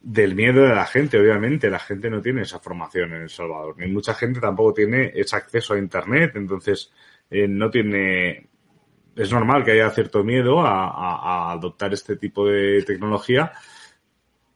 [0.02, 1.69] del miedo de la gente, obviamente.
[1.69, 3.76] La gente no tiene esa formación en El Salvador.
[3.78, 6.32] Ni mucha gente tampoco tiene ese acceso a Internet.
[6.36, 6.91] Entonces,
[7.30, 8.50] eh, no tiene.
[9.15, 13.52] Es normal que haya cierto miedo a, a, a adoptar este tipo de tecnología,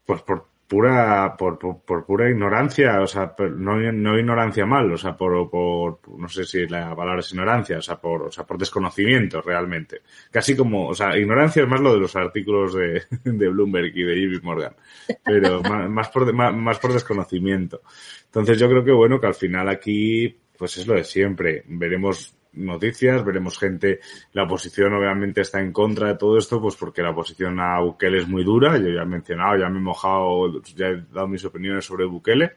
[0.06, 5.16] pues por pura por, por, pura ignorancia, o sea, no, no ignorancia mal, o sea,
[5.16, 8.58] por, por no sé si la palabra es ignorancia, o sea, por, o sea, por
[8.58, 10.02] desconocimiento realmente.
[10.32, 14.04] Casi como, o sea, ignorancia es más lo de los artículos de, de Bloomberg y
[14.04, 14.76] de JP Morgan,
[15.24, 17.82] pero más, más por, más por desconocimiento.
[18.26, 21.64] Entonces yo creo que bueno, que al final aquí, pues es lo de siempre.
[21.68, 24.00] Veremos noticias, veremos gente,
[24.34, 28.20] la oposición obviamente está en contra de todo esto, pues porque la oposición a Bukele
[28.20, 31.46] es muy dura, yo ya he mencionado, ya me he mojado, ya he dado mis
[31.46, 32.54] opiniones sobre Bukele,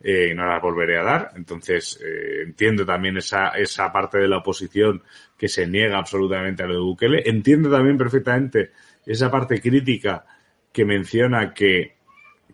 [0.00, 4.28] eh, y no las volveré a dar, entonces eh, entiendo también esa, esa parte de
[4.28, 5.02] la oposición
[5.36, 8.72] que se niega absolutamente a lo de Bukele, entiendo también perfectamente
[9.06, 10.24] esa parte crítica
[10.72, 12.01] que menciona que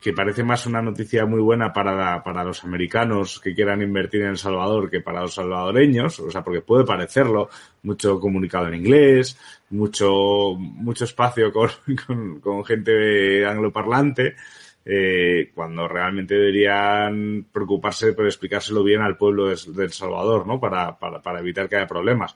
[0.01, 4.29] que parece más una noticia muy buena para, para los americanos que quieran invertir en
[4.29, 7.49] El Salvador que para los salvadoreños, o sea, porque puede parecerlo,
[7.83, 9.39] mucho comunicado en inglés,
[9.71, 11.71] mucho, mucho espacio con,
[12.07, 14.37] con, con gente angloparlante,
[14.85, 20.59] eh, cuando realmente deberían preocuparse por explicárselo bien al pueblo de El Salvador, ¿no?
[20.59, 22.35] Para, para, para evitar que haya problemas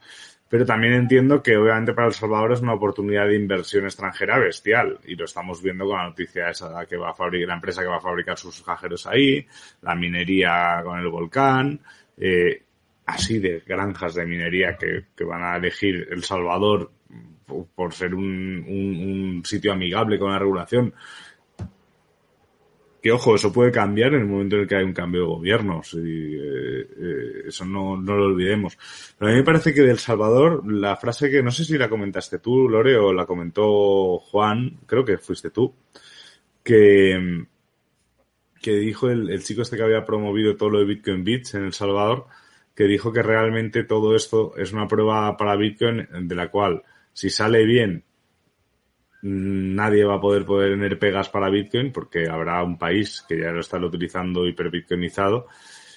[0.52, 4.98] pero también entiendo que obviamente para El Salvador es una oportunidad de inversión extranjera bestial.
[5.06, 7.88] Y lo estamos viendo con la noticia esa que va a fabricar, la empresa que
[7.88, 9.46] va a fabricar sus cajeros ahí,
[9.80, 11.80] la minería con el volcán,
[12.18, 12.64] eh,
[13.06, 16.90] así de granjas de minería que, que, van a elegir El Salvador
[17.74, 20.92] por ser un, un, un sitio amigable con la regulación
[23.02, 25.26] que ojo, eso puede cambiar en el momento en el que hay un cambio de
[25.26, 28.78] gobierno, si, eh, eh, eso no, no lo olvidemos.
[29.18, 31.76] Pero a mí me parece que de El Salvador, la frase que no sé si
[31.76, 35.74] la comentaste tú, Lore, o la comentó Juan, creo que fuiste tú,
[36.62, 37.44] que,
[38.62, 41.64] que dijo el, el chico este que había promovido todo lo de Bitcoin Bits en
[41.64, 42.26] El Salvador,
[42.72, 47.30] que dijo que realmente todo esto es una prueba para Bitcoin de la cual, si
[47.30, 48.04] sale bien,
[49.22, 53.61] nadie va a poder tener pegas para Bitcoin porque habrá un país que ya lo
[53.61, 55.46] está utilizando hiperbitcoinizado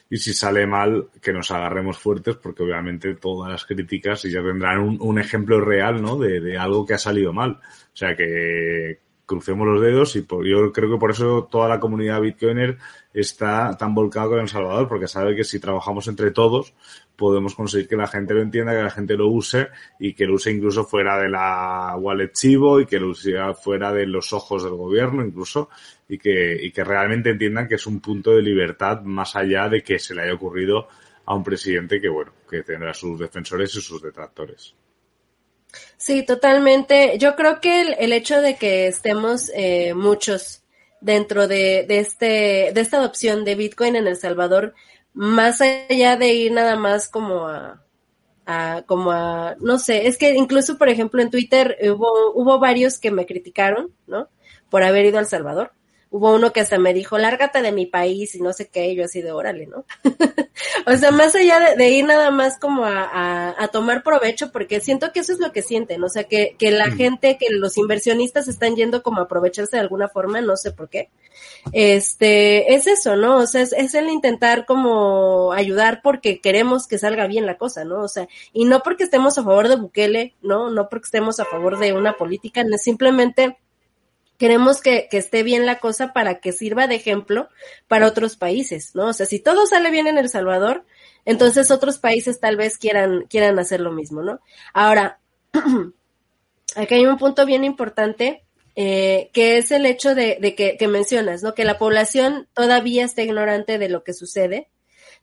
[0.10, 4.80] y si sale mal que nos agarremos fuertes porque obviamente todas las críticas ya tendrán
[4.80, 6.18] un, un ejemplo real ¿no?
[6.18, 7.54] De, de, algo que ha salido mal.
[7.54, 11.80] O sea que crucemos los dedos y por, yo creo que por eso toda la
[11.80, 12.78] comunidad bitcoiner
[13.14, 16.74] está tan volcada con El Salvador porque sabe que si trabajamos entre todos
[17.16, 20.36] podemos conseguir que la gente lo entienda, que la gente lo use y que lo
[20.36, 24.64] use incluso fuera de la wallet chivo y que lo use fuera de los ojos
[24.64, 25.70] del gobierno incluso
[26.08, 29.82] y que, y que realmente entiendan que es un punto de libertad más allá de
[29.82, 30.88] que se le haya ocurrido
[31.26, 34.76] a un presidente que, bueno, que tendrá sus defensores y sus detractores.
[35.98, 37.18] Sí, totalmente.
[37.18, 40.64] Yo creo que el, el hecho de que estemos eh, muchos
[41.02, 44.74] dentro de, de, este, de esta adopción de Bitcoin en El Salvador
[45.14, 50.78] más allá de ir nada más como a, como a, no sé, es que incluso,
[50.78, 54.30] por ejemplo, en Twitter hubo, hubo varios que me criticaron, ¿no?
[54.70, 55.72] Por haber ido a El Salvador
[56.16, 58.96] hubo uno que hasta me dijo, lárgate de mi país y no sé qué, y
[58.96, 59.84] yo así de órale, ¿no?
[60.88, 64.50] o sea, más allá de, de ir nada más como a, a, a, tomar provecho,
[64.54, 66.96] porque siento que eso es lo que sienten, o sea, que, que la mm.
[66.96, 70.88] gente, que los inversionistas están yendo como a aprovecharse de alguna forma, no sé por
[70.88, 71.10] qué.
[71.74, 73.36] Este, es eso, ¿no?
[73.40, 77.84] O sea, es, es el intentar como ayudar porque queremos que salga bien la cosa,
[77.84, 78.02] ¿no?
[78.02, 80.70] O sea, y no porque estemos a favor de Bukele, ¿no?
[80.70, 83.58] No porque estemos a favor de una política, no, simplemente
[84.38, 87.50] queremos que, que, esté bien la cosa para que sirva de ejemplo
[87.88, 89.08] para otros países, ¿no?
[89.08, 90.86] O sea, si todo sale bien en El Salvador,
[91.26, 94.40] entonces otros países tal vez quieran, quieran hacer lo mismo, ¿no?
[94.74, 95.20] Ahora,
[96.76, 98.44] aquí hay un punto bien importante,
[98.76, 101.54] eh, que es el hecho de, de que, que, mencionas, ¿no?
[101.54, 104.70] Que la población todavía está ignorante de lo que sucede,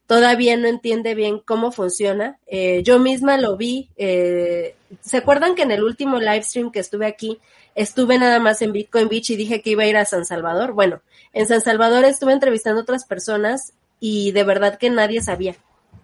[0.06, 2.38] todavía no entiende bien cómo funciona.
[2.46, 6.80] Eh, yo misma lo vi, eh, ¿se acuerdan que en el último live stream que
[6.80, 7.40] estuve aquí,
[7.74, 10.72] estuve nada más en Bitcoin Beach y dije que iba a ir a San Salvador.
[10.72, 15.56] Bueno, en San Salvador estuve entrevistando a otras personas y de verdad que nadie sabía.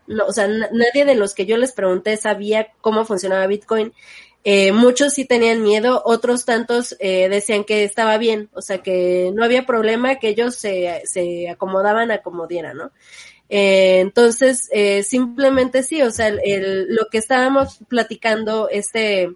[0.07, 3.93] No, o sea, nadie de los que yo les pregunté sabía cómo funcionaba Bitcoin.
[4.45, 9.31] Eh, muchos sí tenían miedo, otros tantos eh, decían que estaba bien, o sea, que
[9.35, 12.23] no había problema, que ellos se, se acomodaban a
[12.73, 12.93] ¿no?
[13.49, 19.31] Eh, entonces, eh, simplemente sí, o sea, el, el, lo que estábamos platicando, este,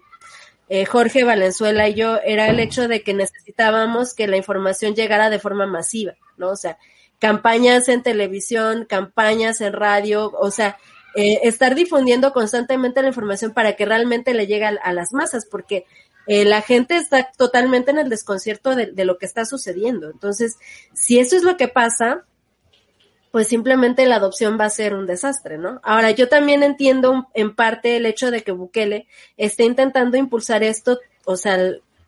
[0.69, 5.29] eh, Jorge Valenzuela y yo era el hecho de que necesitábamos que la información llegara
[5.29, 6.49] de forma masiva, ¿no?
[6.49, 6.77] O sea,
[7.19, 10.77] campañas en televisión, campañas en radio, o sea,
[11.15, 15.45] eh, estar difundiendo constantemente la información para que realmente le llegue a, a las masas,
[15.45, 15.85] porque
[16.25, 20.09] eh, la gente está totalmente en el desconcierto de, de, lo que está sucediendo.
[20.09, 20.57] Entonces,
[20.93, 22.25] si eso es lo que pasa,
[23.33, 25.81] pues simplemente la adopción va a ser un desastre, ¿no?
[25.81, 29.07] Ahora, yo también entiendo en parte el hecho de que Bukele
[29.37, 31.57] esté intentando impulsar esto, o sea,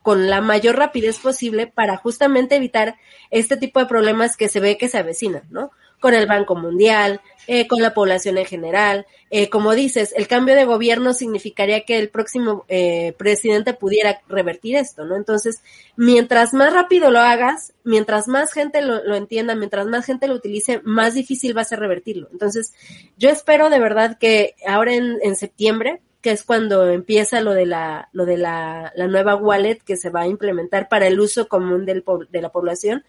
[0.03, 2.97] con la mayor rapidez posible para justamente evitar
[3.32, 5.71] este tipo de problemas que se ve que se avecinan, ¿no?
[6.06, 9.08] Con el Banco Mundial, eh, con la población en general.
[9.32, 14.76] Eh, como dices, el cambio de gobierno significaría que el próximo eh, presidente pudiera revertir
[14.76, 15.16] esto, ¿no?
[15.16, 15.64] Entonces,
[15.95, 20.36] mientras más rápido lo hagas, mientras más gente lo, lo, entienda, mientras más gente lo
[20.36, 22.28] utilice, más difícil va a ser revertirlo.
[22.32, 22.76] Entonces,
[23.18, 27.68] yo espero de verdad que ahora en, en septiembre, que es cuando empieza lo de
[27.68, 31.47] la, lo de la, la nueva wallet que se va a implementar para el uso
[31.47, 33.03] común del, de la población,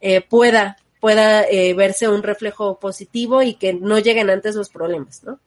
[0.00, 5.24] eh, pueda pueda eh, verse un reflejo positivo y que no lleguen antes los problemas,
[5.24, 5.40] ¿no?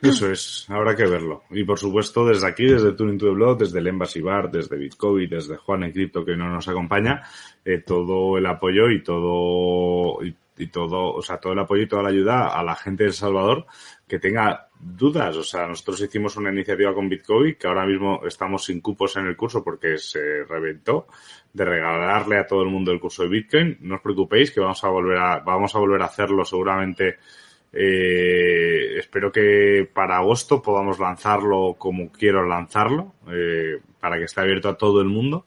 [0.00, 1.42] Eso es, habrá que verlo.
[1.50, 4.78] Y por supuesto, desde aquí, desde Tuning to the Blog, desde el Embassy Bar, desde
[4.78, 7.28] Bitcoin, desde Juan en Cripto que no nos acompaña,
[7.62, 11.86] eh, todo el apoyo y todo, y, y, todo, o sea, todo el apoyo y
[11.86, 13.66] toda la ayuda a la gente de El Salvador
[14.08, 15.36] que tenga dudas.
[15.36, 19.26] O sea, nosotros hicimos una iniciativa con Bitcoin que ahora mismo estamos sin cupos en
[19.26, 21.06] el curso porque se reventó
[21.52, 23.78] de regalarle a todo el mundo el curso de Bitcoin.
[23.80, 27.16] No os preocupéis que vamos a volver a, vamos a volver a hacerlo seguramente.
[27.72, 34.68] Eh, espero que para agosto podamos lanzarlo como quiero lanzarlo, eh, para que esté abierto
[34.68, 35.46] a todo el mundo.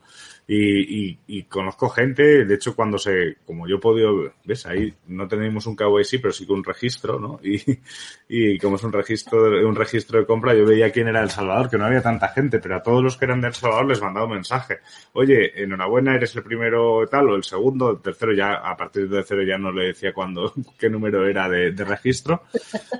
[0.49, 4.93] Y, y, y, conozco gente, de hecho cuando se, como yo he podido, ves, ahí
[5.07, 7.37] no tenemos un KYC, pero sí que un registro, ¿no?
[7.43, 7.61] Y,
[8.29, 11.31] y como es un registro, de, un registro de compra, yo veía quién era El
[11.31, 13.87] Salvador, que no había tanta gente, pero a todos los que eran de El Salvador
[13.87, 14.77] les mandaba un mensaje.
[15.11, 19.19] Oye, enhorabuena, eres el primero tal, o el segundo, el tercero ya, a partir del
[19.19, 22.43] tercero ya no le decía cuándo, qué número era de, de registro,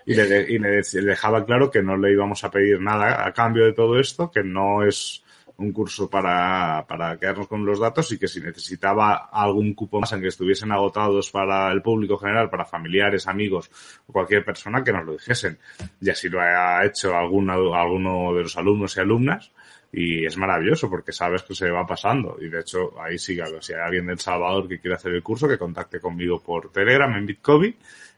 [0.06, 3.32] y, le, y le, le dejaba claro que no le íbamos a pedir nada a
[3.32, 5.24] cambio de todo esto, que no es,
[5.58, 10.12] un curso para, para quedarnos con los datos y que si necesitaba algún cupo más
[10.14, 13.70] en que estuviesen agotados para el público general, para familiares, amigos
[14.08, 15.58] o cualquier persona, que nos lo dijesen.
[16.00, 19.52] Y así lo ha hecho alguno, alguno de los alumnos y alumnas.
[19.92, 22.38] Y es maravilloso porque sabes que se va pasando.
[22.40, 25.24] Y de hecho ahí sí, si hay alguien de El Salvador que quiere hacer el
[25.24, 27.76] curso, que contacte conmigo por Telegram en Bitcoin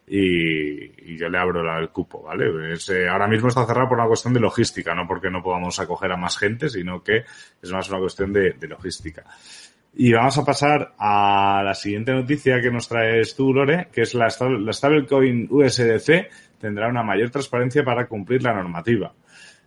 [0.09, 2.73] y, yo le abro el cupo, ¿vale?
[2.73, 6.11] Eh, ahora mismo está cerrado por una cuestión de logística, no porque no podamos acoger
[6.11, 7.23] a más gente, sino que
[7.61, 9.23] es más una cuestión de, logística.
[9.93, 14.15] Y vamos a pasar a la siguiente noticia que nos traes tú, Lore, que es
[14.15, 16.29] la, stablecoin USDC
[16.59, 19.13] tendrá una mayor transparencia para cumplir la normativa.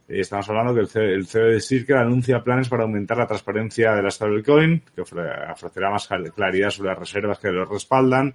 [0.08, 0.88] Estamos hablando que el
[1.26, 5.90] CEO, el de Circle anuncia planes para aumentar la transparencia de la stablecoin, que ofrecerá
[5.90, 8.34] más claridad sobre las reservas que los respaldan,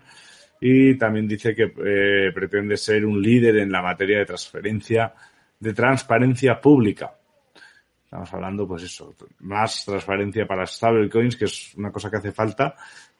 [0.59, 5.13] y también dice que eh, pretende ser un líder en la materia de transferencia,
[5.59, 7.13] de transparencia pública.
[8.03, 12.75] Estamos hablando, pues eso, más transparencia para stablecoins, que es una cosa que hace falta.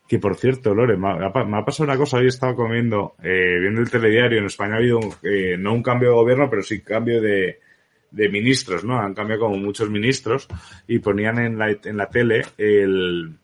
[0.08, 3.82] Que por cierto, Lore, me ha, pasado una cosa, hoy he estado comiendo, eh, viendo
[3.82, 7.22] el telediario, en España ha habido eh, no un cambio de gobierno, pero sí cambio
[7.22, 7.60] de,
[8.12, 8.98] de ministros, ¿no?
[8.98, 10.48] Han cambiado como muchos ministros
[10.88, 13.36] y ponían en la, en la tele el,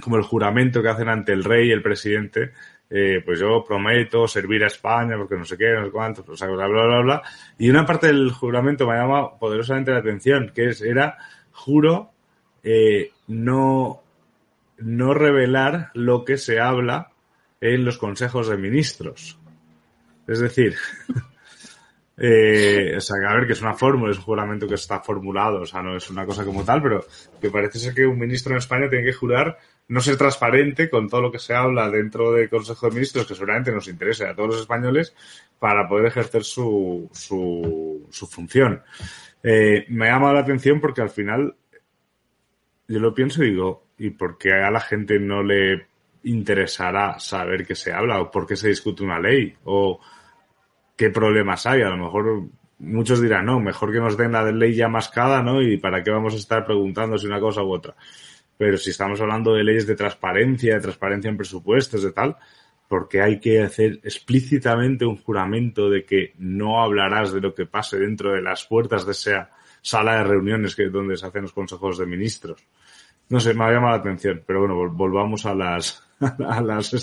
[0.00, 2.52] como el juramento que hacen ante el rey y el presidente
[2.94, 6.36] eh, pues yo prometo servir a España porque no sé qué, no sé cuánto, o
[6.36, 7.22] sea, bla, bla, bla, bla.
[7.56, 11.16] Y una parte del juramento me llama poderosamente la atención, que es, era,
[11.52, 12.10] juro,
[12.62, 14.02] eh, no,
[14.76, 17.12] no revelar lo que se habla
[17.62, 19.38] en los consejos de ministros.
[20.26, 20.74] Es decir,
[22.18, 25.62] eh, o sea, a ver, que es una fórmula, es un juramento que está formulado,
[25.62, 27.06] o sea, no es una cosa como tal, pero
[27.40, 29.56] que parece ser que un ministro en España tiene que jurar
[29.88, 33.34] no ser transparente con todo lo que se habla dentro del Consejo de Ministros, que
[33.34, 35.14] seguramente nos interese a todos los españoles,
[35.58, 38.82] para poder ejercer su, su, su función.
[39.42, 41.54] Eh, me ha llamado la atención porque al final
[42.88, 45.86] yo lo pienso y digo, ¿y por qué a la gente no le
[46.24, 50.00] interesará saber qué se habla o por qué se discute una ley o
[50.96, 51.82] qué problemas hay?
[51.82, 55.62] A lo mejor muchos dirán, no, mejor que nos den la ley ya mascada, ¿no?
[55.62, 57.94] Y para qué vamos a estar preguntando si una cosa u otra.
[58.62, 62.36] Pero si estamos hablando de leyes de transparencia, de transparencia en presupuestos, de tal,
[62.86, 67.98] porque hay que hacer explícitamente un juramento de que no hablarás de lo que pase
[67.98, 69.50] dentro de las puertas de esa
[69.80, 72.64] sala de reuniones que donde se hacen los consejos de ministros.
[73.30, 76.94] No sé, me ha llamado la atención, pero bueno, volvamos a las, a las.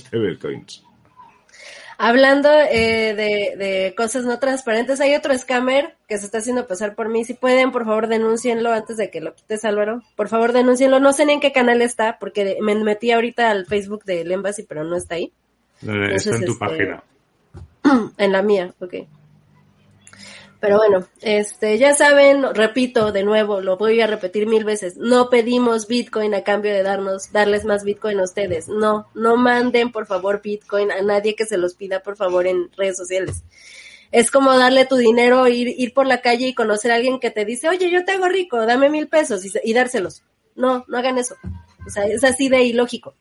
[2.02, 6.96] Hablando eh, de, de, cosas no transparentes, hay otro scammer que se está haciendo pasar
[6.96, 7.26] por mí.
[7.26, 10.02] Si pueden, por favor, denúncienlo antes de que lo quites, Álvaro.
[10.16, 11.02] Por favor, denúncienlo.
[11.02, 14.64] No sé ni en qué canal está, porque me metí ahorita al Facebook del Embassy,
[14.64, 15.34] pero no está ahí.
[15.82, 17.04] Entonces, está en tu este, página.
[18.18, 18.96] En la mía, ok.
[20.60, 25.30] Pero bueno, este, ya saben, repito de nuevo, lo voy a repetir mil veces, no
[25.30, 28.68] pedimos Bitcoin a cambio de darnos, darles más Bitcoin a ustedes.
[28.68, 32.70] No, no manden por favor Bitcoin a nadie que se los pida por favor en
[32.76, 33.44] redes sociales.
[34.12, 37.32] Es como darle tu dinero, ir, ir por la calle y conocer a alguien que
[37.32, 40.24] te dice, oye, yo te hago rico, dame mil pesos y, y dárselos.
[40.56, 41.36] No, no hagan eso.
[41.88, 43.16] O sea, es así de ilógico.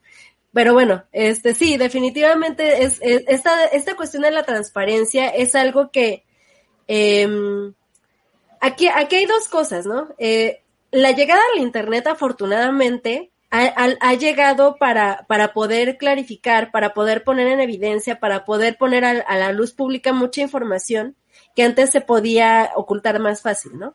[0.52, 6.24] Pero bueno, este sí, definitivamente es, esta, esta cuestión de la transparencia es algo que
[6.88, 7.28] eh,
[8.60, 10.08] aquí, aquí hay dos cosas, ¿no?
[10.18, 17.46] Eh, la llegada al Internet, afortunadamente, ha, llegado para, para poder clarificar, para poder poner
[17.46, 21.16] en evidencia, para poder poner a, la luz pública mucha información
[21.56, 23.94] que antes se podía ocultar más fácil, ¿no?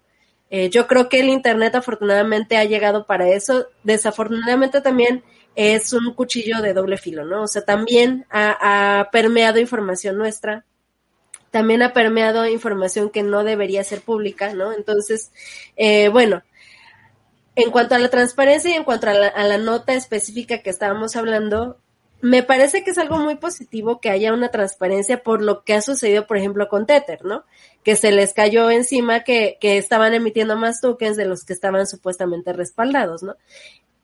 [0.49, 3.67] Eh, yo creo que el Internet afortunadamente ha llegado para eso.
[3.83, 5.23] Desafortunadamente también
[5.55, 7.43] es un cuchillo de doble filo, ¿no?
[7.43, 10.65] O sea, también ha permeado información nuestra,
[11.53, 14.73] también ha permeado información que no debería ser pública, ¿no?
[14.73, 15.31] Entonces,
[15.75, 16.41] eh, bueno,
[17.55, 20.71] en cuanto a la transparencia y en cuanto a la, a la, nota específica que
[20.71, 21.77] estábamos hablando,
[22.21, 25.83] me parece que es algo muy positivo que haya una transparencia por lo que ha
[25.83, 27.43] sucedido, por ejemplo, con Tether, ¿no?
[27.83, 32.51] Que se les cayó encima que, estaban emitiendo más tokens de los que estaban supuestamente
[32.51, 33.35] respaldados, ¿no?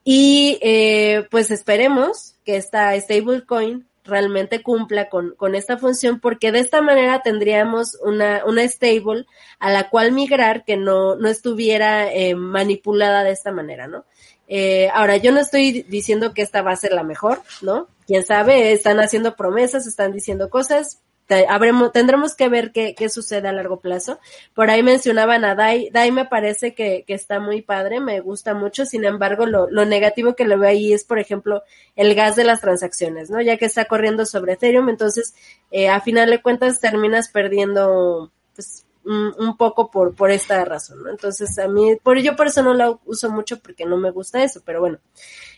[0.03, 6.59] Y eh, pues esperemos que esta stablecoin realmente cumpla con, con esta función, porque de
[6.59, 9.25] esta manera tendríamos una, una stable
[9.59, 14.05] a la cual migrar que no, no estuviera eh, manipulada de esta manera, ¿no?
[14.47, 17.87] Eh, ahora, yo no estoy diciendo que esta va a ser la mejor, ¿no?
[18.07, 21.01] Quién sabe, están haciendo promesas, están diciendo cosas,
[21.47, 24.19] habremos, tendremos que ver qué, qué, sucede a largo plazo.
[24.53, 28.53] Por ahí mencionaban a Dai, Dai me parece que, que está muy padre, me gusta
[28.53, 31.63] mucho, sin embargo, lo, lo, negativo que le veo ahí es, por ejemplo,
[31.95, 33.41] el gas de las transacciones, ¿no?
[33.41, 35.35] Ya que está corriendo sobre Ethereum, entonces,
[35.71, 41.09] eh, a final de cuentas terminas perdiendo, pues, un, poco por, por esta razón, ¿no?
[41.09, 44.43] Entonces, a mí, por yo por eso no la uso mucho porque no me gusta
[44.43, 44.99] eso, pero bueno.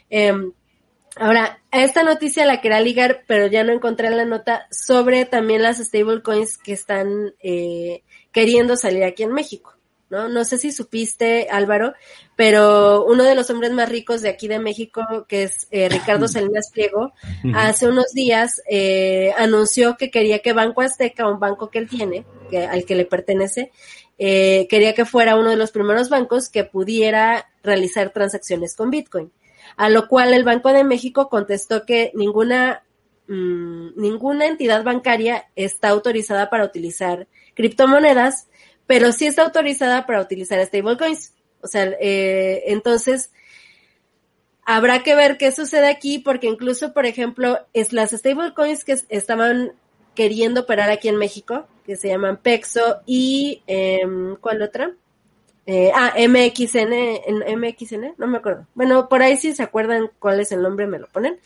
[0.10, 0.34] Eh,
[1.18, 5.62] Ahora, a esta noticia la quería ligar, pero ya no encontré la nota sobre también
[5.62, 9.76] las stablecoins que están eh, queriendo salir aquí en México.
[10.12, 10.28] ¿no?
[10.28, 11.94] No sé si supiste, Álvaro,
[12.36, 16.28] pero uno de los hombres más ricos de aquí de México, que es eh, Ricardo
[16.28, 17.14] Salinas Pliego,
[17.56, 22.26] hace unos días eh, anunció que quería que Banco Azteca, un banco que él tiene,
[22.50, 23.72] que, al que le pertenece,
[24.20, 29.32] eh, quería que fuera uno de los primeros bancos que pudiera realizar transacciones con Bitcoin.
[29.78, 32.84] A lo cual el Banco de México contestó que ninguna,
[33.28, 38.48] mmm, ninguna entidad bancaria está autorizada para utilizar criptomonedas,
[38.88, 41.34] pero sí está autorizada para utilizar stablecoins.
[41.62, 43.32] O sea, eh, entonces,
[44.66, 49.74] habrá que ver qué sucede aquí, porque incluso, por ejemplo, es las stablecoins que estaban
[50.16, 54.02] queriendo operar aquí en México, que se llaman PEXO y, eh,
[54.42, 54.94] ¿cuál otra?
[55.66, 58.68] Eh, ah, MXN, MXN, no me acuerdo.
[58.74, 61.40] Bueno, por ahí si se acuerdan cuál es el nombre, me lo ponen.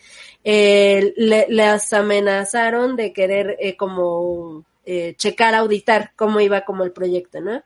[0.44, 6.92] Eh, le, les amenazaron de querer eh, como eh, checar, auditar cómo iba como el
[6.92, 7.64] proyecto, ¿no?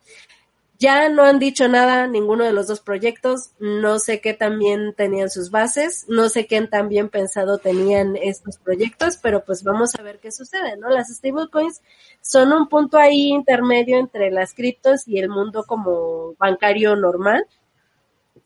[0.80, 5.30] Ya no han dicho nada ninguno de los dos proyectos, no sé qué también tenían
[5.30, 10.04] sus bases, no sé qué tan bien pensado tenían estos proyectos, pero pues vamos a
[10.04, 10.90] ver qué sucede, ¿no?
[10.90, 11.82] Las stablecoins
[12.22, 17.46] son un punto ahí intermedio entre las criptos y el mundo como bancario normal.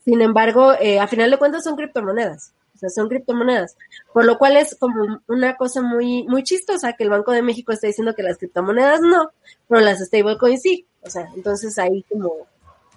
[0.04, 2.52] Sin embargo, eh, a final de cuentas son criptomonedas,
[2.90, 3.76] son criptomonedas,
[4.12, 7.72] por lo cual es como una cosa muy, muy chistosa que el Banco de México
[7.72, 9.30] esté diciendo que las criptomonedas no,
[9.68, 10.86] pero las stablecoins sí.
[11.02, 12.46] O sea, entonces ahí como,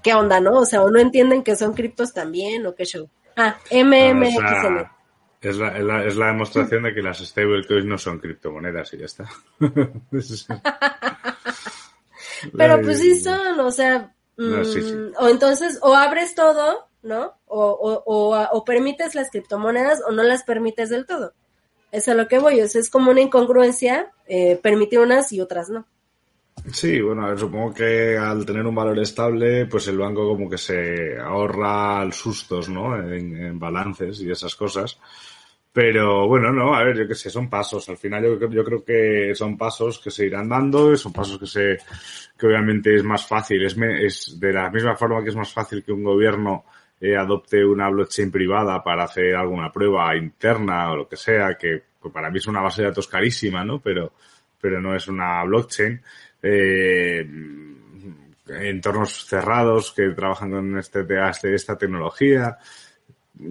[0.02, 0.60] ¿qué onda, no?
[0.60, 3.10] O sea, o no entienden que son criptos también o qué show.
[3.36, 4.46] Ah, MMXN.
[4.46, 4.92] Ah,
[5.42, 8.98] es la, es, la, es la, demostración de que las stablecoins no son criptomonedas y
[8.98, 9.30] ya está.
[12.56, 14.96] Pero pues sí son, o sea, no, sí, sí.
[15.20, 17.34] o entonces, o abres todo, ¿no?
[17.48, 21.34] O, o, permites las criptomonedas o no las permites del todo.
[21.92, 25.70] Es a lo que voy, o es como una incongruencia, eh, permitir unas y otras
[25.70, 25.86] no.
[26.72, 30.50] Sí, bueno, a ver, supongo que al tener un valor estable, pues el banco como
[30.50, 32.98] que se ahorra sustos, ¿no?
[32.98, 35.00] En, balances y esas cosas.
[35.72, 37.88] Pero bueno, no, a ver, yo qué sé, son pasos.
[37.88, 41.46] Al final yo, yo creo que son pasos que se irán dando, son pasos que
[41.46, 41.78] se,
[42.38, 45.84] que obviamente es más fácil, es, es de la misma forma que es más fácil
[45.84, 46.66] que un gobierno
[47.00, 51.82] eh, adopte una blockchain privada para hacer alguna prueba interna o lo que sea, que
[52.00, 53.80] pues para mí es una base de datos carísima, ¿no?
[53.80, 54.14] Pero,
[54.60, 56.02] pero no es una blockchain
[56.42, 57.28] eh,
[58.50, 62.58] entornos cerrados que trabajan con este, este, esta tecnología.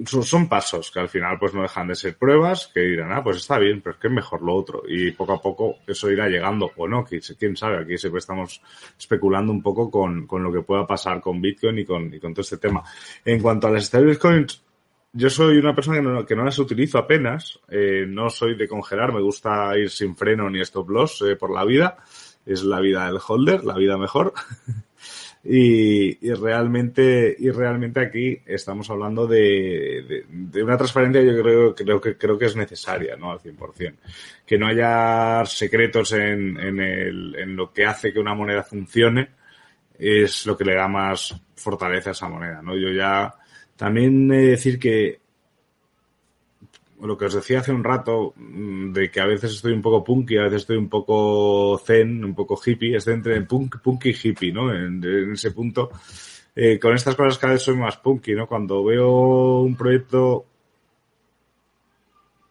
[0.05, 3.39] Son, pasos que al final pues no dejan de ser pruebas que dirán, ah, pues
[3.39, 4.83] está bien, pero es que mejor lo otro.
[4.89, 8.61] Y poco a poco eso irá llegando o no, quién sabe, aquí siempre estamos
[8.99, 12.35] especulando un poco con, con lo que pueda pasar con Bitcoin y con, y con
[12.35, 12.83] todo este tema.
[13.25, 14.63] En cuanto a las stablecoins,
[15.13, 18.69] yo soy una persona que no, que no las utilizo apenas, eh, no soy de
[18.69, 21.97] congelar, me gusta ir sin freno ni stop loss eh, por la vida
[22.47, 24.33] es la vida del holder, la vida mejor.
[25.49, 31.75] Y, y, realmente y realmente aquí estamos hablando de, de, de, una transparencia yo creo
[31.75, 33.95] creo que creo que es necesaria no al 100%
[34.45, 39.29] que no haya secretos en, en, el, en lo que hace que una moneda funcione
[39.97, 43.33] es lo que le da más fortaleza a esa moneda no yo ya
[43.77, 45.21] también he de decir que
[47.03, 50.03] lo que os decía hace un rato, mm, de que a veces estoy un poco
[50.05, 54.17] punky, a veces estoy un poco zen, un poco hippie, estoy entre punk, punky y
[54.29, 54.73] hippie, ¿no?
[54.73, 55.91] En, en ese punto.
[56.55, 58.47] Eh, con estas cosas cada vez soy más punky, ¿no?
[58.47, 60.47] Cuando veo un proyecto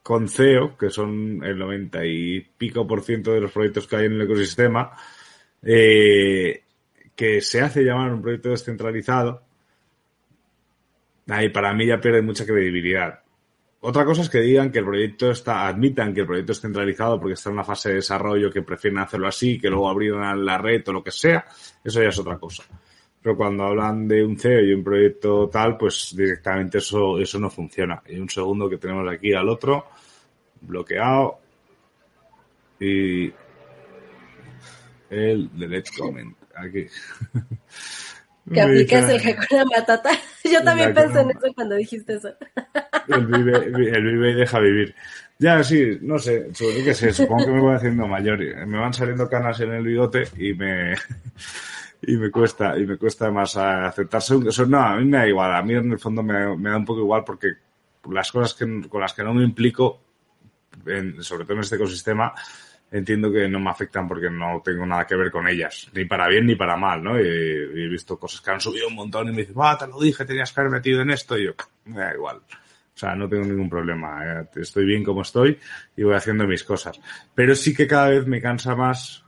[0.03, 4.05] con CEO, que son el 90 y pico por ciento de los proyectos que hay
[4.05, 4.91] en el ecosistema,
[5.63, 6.63] eh,
[7.15, 9.41] que se hace llamar un proyecto descentralizado,
[11.27, 13.24] ahí para mí ya pierde mucha credibilidad
[13.85, 17.19] otra cosa es que digan que el proyecto está, admitan que el proyecto es centralizado
[17.19, 20.57] porque está en una fase de desarrollo, que prefieren hacerlo así, que luego abrieron la
[20.57, 21.45] red o lo que sea,
[21.83, 22.63] eso ya es otra cosa.
[23.21, 27.49] Pero cuando hablan de un CEO y un proyecto tal, pues directamente eso, eso no
[27.49, 28.01] funciona.
[28.07, 29.85] Y un segundo que tenemos aquí al otro,
[30.61, 31.39] bloqueado,
[32.79, 33.31] y
[35.11, 36.87] el delete comment, aquí.
[38.51, 40.11] Que aplicas el Hakuna Matata.
[40.43, 42.29] Yo también pensé en eso cuando dijiste eso.
[43.07, 44.95] El vive, el vive y deja vivir.
[45.37, 48.39] Ya, sí, no sé, sé, supongo que me voy haciendo mayor.
[48.65, 50.95] Me van saliendo canas en el bigote y me,
[52.01, 54.35] y me cuesta, y me cuesta más aceptarse.
[54.47, 55.53] Eso, no, a mí me da igual.
[55.53, 57.49] A mí en el fondo me, me da un poco igual porque
[58.09, 60.01] las cosas que, con las que no me implico,
[60.85, 62.33] en, sobre todo en este ecosistema,
[62.97, 66.27] entiendo que no me afectan porque no tengo nada que ver con ellas, ni para
[66.27, 67.17] bien ni para mal, ¿no?
[67.17, 70.23] He visto cosas que han subido un montón y me dicen, ah, te lo dije,
[70.23, 71.51] tenías que haber metido en esto, y yo,
[71.85, 72.37] me da igual.
[72.37, 74.23] O sea, no tengo ningún problema.
[74.23, 75.59] Eh, estoy bien como estoy
[75.97, 77.01] y voy haciendo mis cosas.
[77.33, 79.25] Pero sí que cada vez me cansa más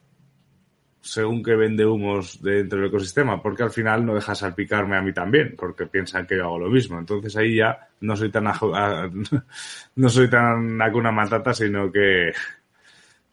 [1.01, 5.13] según que vende humos dentro del ecosistema, porque al final no deja salpicarme a mí
[5.13, 6.99] también, porque piensan que yo hago lo mismo.
[6.99, 8.45] Entonces ahí ya no soy tan,
[9.95, 12.33] no soy tan acuna matata, sino que,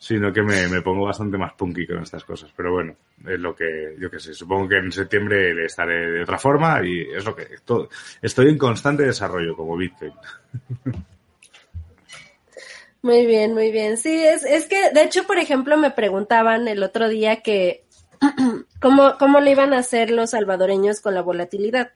[0.05, 2.51] sino que me, me, pongo bastante más punky con estas cosas.
[2.55, 2.95] Pero bueno,
[3.27, 7.01] es lo que, yo qué sé, supongo que en septiembre estaré de otra forma y
[7.01, 7.89] es lo que, todo,
[8.21, 10.13] estoy en constante desarrollo como Bitcoin.
[13.01, 13.97] Muy bien, muy bien.
[13.97, 17.87] Sí, es, es que, de hecho, por ejemplo, me preguntaban el otro día que,
[18.83, 21.93] ¿cómo, cómo le iban a hacer los salvadoreños con la volatilidad?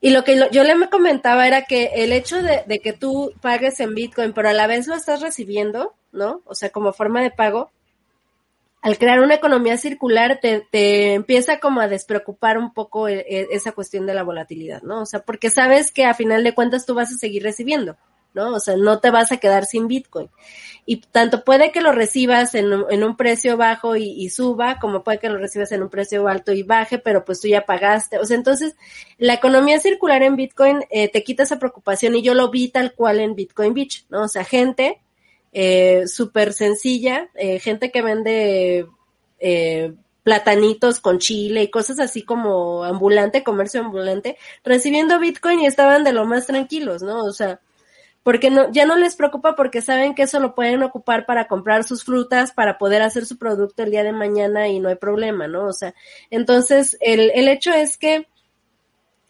[0.00, 3.80] Y lo que yo le comentaba era que el hecho de, de, que tú pagues
[3.80, 6.42] en Bitcoin, pero a la vez lo estás recibiendo, ¿no?
[6.44, 7.70] O sea, como forma de pago,
[8.82, 13.48] al crear una economía circular te, te empieza como a despreocupar un poco e, e,
[13.52, 15.02] esa cuestión de la volatilidad, ¿no?
[15.02, 17.96] O sea, porque sabes que a final de cuentas tú vas a seguir recibiendo.
[18.34, 18.54] ¿no?
[18.54, 20.30] O sea, no te vas a quedar sin Bitcoin.
[20.84, 25.18] Y tanto puede que lo recibas en, en un precio bajo y, suba, como puede
[25.18, 28.18] que lo recibas en un precio alto y baje, pero pues tú ya pagaste.
[28.18, 28.74] O sea, entonces,
[29.18, 32.94] la economía circular en Bitcoin eh, te quita esa preocupación y yo lo vi tal
[32.94, 34.22] cual en Bitcoin Beach, ¿no?
[34.22, 35.00] O sea, gente
[35.52, 38.86] eh, súper sencilla, eh, gente que vende
[39.38, 46.04] eh, platanitos con chile y cosas así como ambulante, comercio ambulante, recibiendo Bitcoin y estaban
[46.04, 47.24] de lo más tranquilos, ¿no?
[47.24, 47.60] O sea,
[48.22, 51.84] porque no, ya no les preocupa porque saben que eso lo pueden ocupar para comprar
[51.84, 55.48] sus frutas, para poder hacer su producto el día de mañana y no hay problema,
[55.48, 55.66] ¿no?
[55.66, 55.94] O sea,
[56.30, 58.26] entonces el, el hecho es que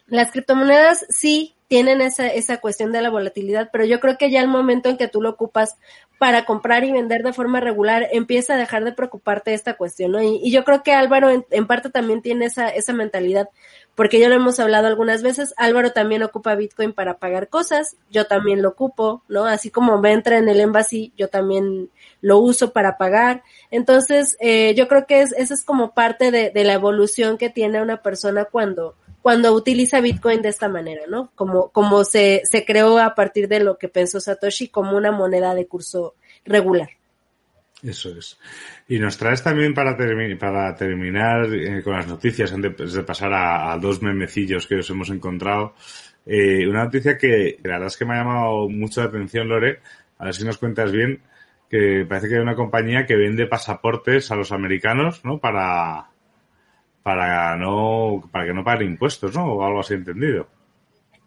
[0.05, 4.41] las criptomonedas sí tienen esa, esa cuestión de la volatilidad, pero yo creo que ya
[4.41, 5.75] el momento en que tú lo ocupas
[6.19, 10.21] para comprar y vender de forma regular, empieza a dejar de preocuparte esta cuestión, ¿no?
[10.21, 13.49] Y, y yo creo que Álvaro en, en, parte también tiene esa, esa mentalidad,
[13.95, 18.27] porque ya lo hemos hablado algunas veces, Álvaro también ocupa Bitcoin para pagar cosas, yo
[18.27, 19.45] también lo ocupo, ¿no?
[19.45, 21.89] Así como me entra en el embassy, yo también
[22.21, 23.41] lo uso para pagar.
[23.71, 27.49] Entonces, eh, yo creo que es, esa es como parte de, de la evolución que
[27.49, 28.93] tiene una persona cuando,
[29.23, 31.31] cuando utiliza Bitcoin de esta manera, ¿no?
[31.33, 35.55] Como, como se, se creó a partir de lo que pensó Satoshi como una moneda
[35.55, 36.89] de curso regular.
[37.81, 38.37] Eso es.
[38.89, 43.31] Y nos traes también para, termi para terminar eh, con las noticias, antes de pasar
[43.31, 45.73] a, a, dos memecillos que os hemos encontrado,
[46.25, 49.79] eh, una noticia que la verdad es que me ha llamado mucho la atención, Lore,
[50.17, 51.21] a ver si nos cuentas bien,
[51.69, 55.39] que parece que hay una compañía que vende pasaportes a los americanos, ¿no?
[55.39, 56.09] Para,
[57.03, 59.53] para no para que no paguen impuestos, ¿no?
[59.53, 60.47] O algo así entendido.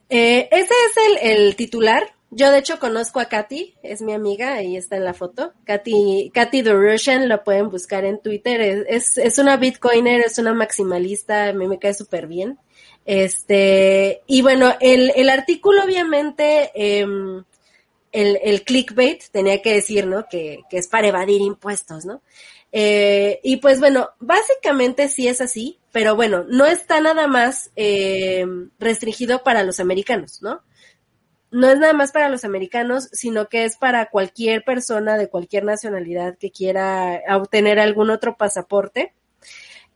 [0.08, 2.02] Eh, ese es el, el, titular.
[2.30, 5.52] Yo de hecho conozco a Katy, es mi amiga, ahí está en la foto.
[5.64, 8.60] Katy, Katy the Russian, lo pueden buscar en Twitter.
[8.88, 12.58] Es, es, una bitcoiner, es una maximalista, a mí me cae súper bien.
[13.04, 17.06] Este, y bueno, el, el artículo obviamente, eh,
[18.12, 20.26] el, el clickbait tenía que decir, ¿no?
[20.28, 22.22] Que, que es para evadir impuestos, ¿no?
[22.78, 28.44] Eh, y pues bueno, básicamente sí es así, pero bueno, no está nada más eh,
[28.78, 30.60] restringido para los americanos, ¿no?
[31.50, 35.64] No es nada más para los americanos, sino que es para cualquier persona de cualquier
[35.64, 39.14] nacionalidad que quiera obtener algún otro pasaporte.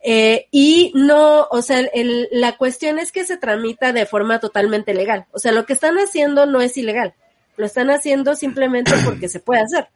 [0.03, 1.87] Eh, y no, o sea,
[2.31, 5.27] la cuestión es que se tramita de forma totalmente legal.
[5.33, 7.13] O sea, lo que están haciendo no es ilegal.
[7.59, 9.89] Lo están haciendo simplemente porque se puede hacer.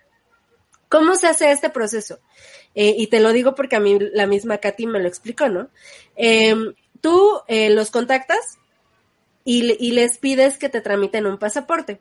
[0.95, 2.20] ¿Cómo se hace este proceso?
[2.76, 5.68] Eh, y te lo digo porque a mí la misma Katy me lo explicó, ¿no?
[6.14, 8.59] Em, tú eh, los contactas
[9.45, 12.01] y, y, les pides que te tramiten un pasaporte.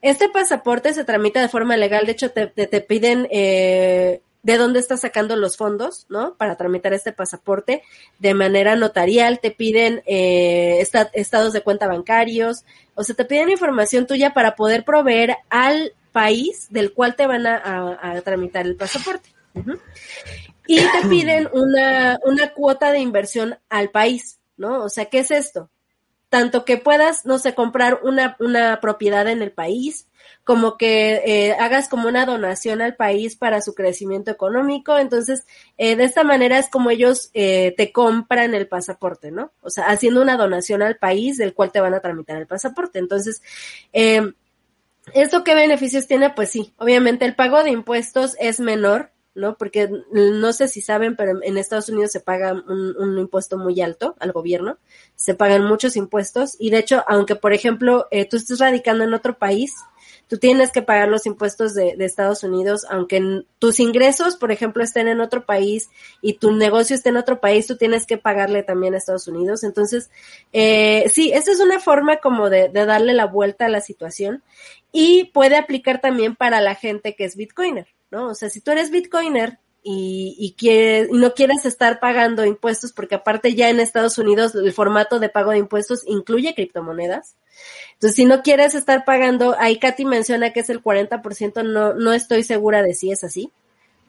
[0.00, 4.56] Este pasaporte se tramita de forma legal, de hecho te, te, te piden eh, de
[4.56, 6.36] dónde estás sacando los fondos, ¿no?
[6.36, 7.82] Para tramitar este pasaporte
[8.20, 12.64] de manera notarial, te piden eh, estados de cuenta bancarios,
[12.94, 17.46] o sea, te piden información tuya para poder proveer al país del cual te van
[17.46, 19.30] a, a, tramitar el pasaporte.
[20.66, 24.84] Y te piden una, una cuota de inversión al país, ¿no?
[24.84, 25.70] O sea, ¿qué es esto?
[26.28, 30.06] Tanto que puedas, no sé, comprar una, una propiedad en el país,
[30.44, 34.96] como que eh, hagas como una donación al país para su crecimiento económico.
[34.96, 35.44] Entonces,
[35.76, 39.52] eh, de esta manera es como ellos eh, te compran el pasaporte, ¿no?
[39.60, 42.98] O sea, haciendo una donación al país del cual te van a tramitar el pasaporte.
[42.98, 43.42] Entonces,
[43.92, 44.32] eh,
[45.14, 46.30] ¿esto qué beneficios tiene?
[46.30, 49.56] Pues sí, obviamente el pago de impuestos es menor ¿no?
[49.56, 53.80] Porque no sé si saben, pero en Estados Unidos se paga un, un, impuesto muy
[53.80, 54.78] alto al gobierno,
[55.14, 59.14] se pagan muchos impuestos y de hecho, aunque por ejemplo eh, tú estés radicando en
[59.14, 59.74] otro país,
[60.30, 65.08] tú tienes que pagar los impuestos de, Estados Unidos, aunque tus ingresos, por ejemplo, estén
[65.08, 65.90] en otro país
[66.22, 69.64] y tu negocio esté en otro país, tú tienes que pagarle también a Estados Unidos.
[69.64, 70.08] Entonces,
[70.52, 74.44] eh, sí, esa es una forma como de, de darle la vuelta a la situación
[74.92, 77.88] y puede aplicar también para la gente que es Bitcoiner.
[78.12, 78.28] ¿no?
[78.28, 83.14] O sea, si tú eres Bitcoiner y, y, y no quieres estar pagando impuestos, porque
[83.14, 87.36] aparte ya en Estados Unidos el formato de pago de impuestos incluye criptomonedas.
[87.94, 92.12] Entonces, si no quieres estar pagando, ahí Katy menciona que es el 40%, no, no
[92.12, 93.52] estoy segura de si es así,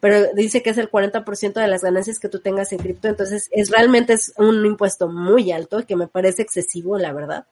[0.00, 3.48] pero dice que es el 40% de las ganancias que tú tengas en cripto, entonces
[3.52, 7.46] es realmente es un impuesto muy alto, que me parece excesivo, la verdad,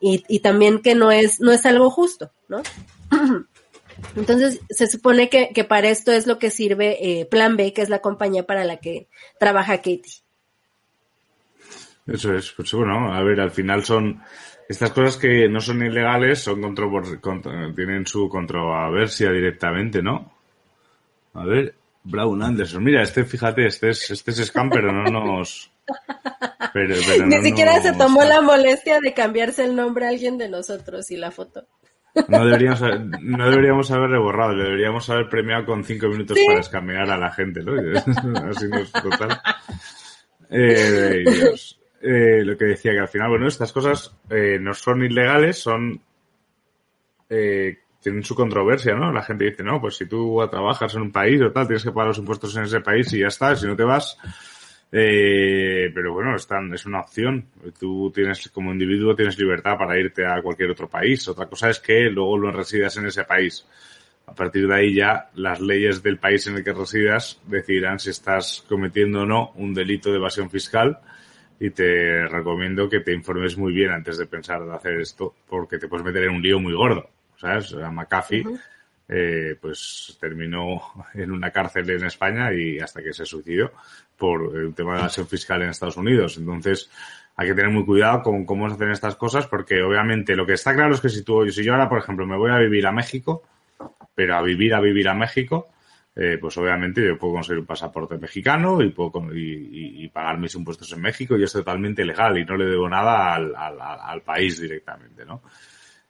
[0.00, 2.62] y, y también que no es, no es algo justo, ¿no?
[4.16, 7.82] Entonces, se supone que, que, para esto es lo que sirve eh, Plan B, que
[7.82, 10.22] es la compañía para la que trabaja Katie.
[12.06, 14.22] Eso es, pues bueno, a ver, al final son
[14.68, 16.86] estas cosas que no son ilegales, son contra,
[17.20, 20.32] contra, tienen su controversia directamente, ¿no?
[21.34, 25.70] A ver, Brown Anderson, mira, este, fíjate, este es, este es scam, pero no nos...
[26.72, 27.82] Pero, pero Ni no siquiera nos...
[27.82, 31.66] se tomó la molestia de cambiarse el nombre a alguien de nosotros y la foto.
[32.28, 32.82] No deberíamos,
[33.20, 36.44] no deberíamos haberle borrado, le deberíamos haber premiado con cinco minutos ¿Sí?
[36.46, 37.72] para escamear a la gente, ¿no?
[38.50, 39.40] Así no es total.
[40.50, 41.80] Eh, Dios.
[42.02, 46.00] Eh, lo que decía que al final, bueno, estas cosas eh, no son ilegales, son
[47.28, 49.12] eh, tienen su controversia, ¿no?
[49.12, 51.92] La gente dice, no, pues si tú trabajas en un país o tal, tienes que
[51.92, 54.16] pagar los impuestos en ese país y ya está, si no te vas,
[54.92, 57.46] eh, pero bueno, están, es una opción.
[57.78, 61.26] Tú tienes, como individuo, tienes libertad para irte a cualquier otro país.
[61.28, 63.66] Otra cosa es que luego lo residas en ese país.
[64.26, 68.10] A partir de ahí ya las leyes del país en el que residas decidirán si
[68.10, 70.98] estás cometiendo o no un delito de evasión fiscal
[71.58, 75.78] y te recomiendo que te informes muy bien antes de pensar de hacer esto porque
[75.78, 77.10] te puedes meter en un lío muy gordo.
[77.36, 77.72] ¿Sabes?
[77.74, 78.58] A McAfee uh
[79.12, 80.80] eh, pues terminó
[81.14, 83.72] en una cárcel en España y hasta que se suicidó
[84.16, 86.38] por el tema de la evasión fiscal en Estados Unidos.
[86.38, 86.88] Entonces,
[87.34, 90.52] hay que tener muy cuidado con cómo se hacen estas cosas porque obviamente lo que
[90.52, 92.86] está claro es que si tú, si yo ahora, por ejemplo, me voy a vivir
[92.86, 93.42] a México,
[94.14, 95.66] pero a vivir, a vivir a México,
[96.14, 100.54] eh, pues obviamente yo puedo conseguir un pasaporte mexicano y puedo y, y, pagar mis
[100.54, 104.22] impuestos en México y es totalmente legal y no le debo nada al, al, al
[104.22, 105.42] país directamente, ¿no?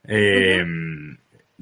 [0.03, 0.63] Eh,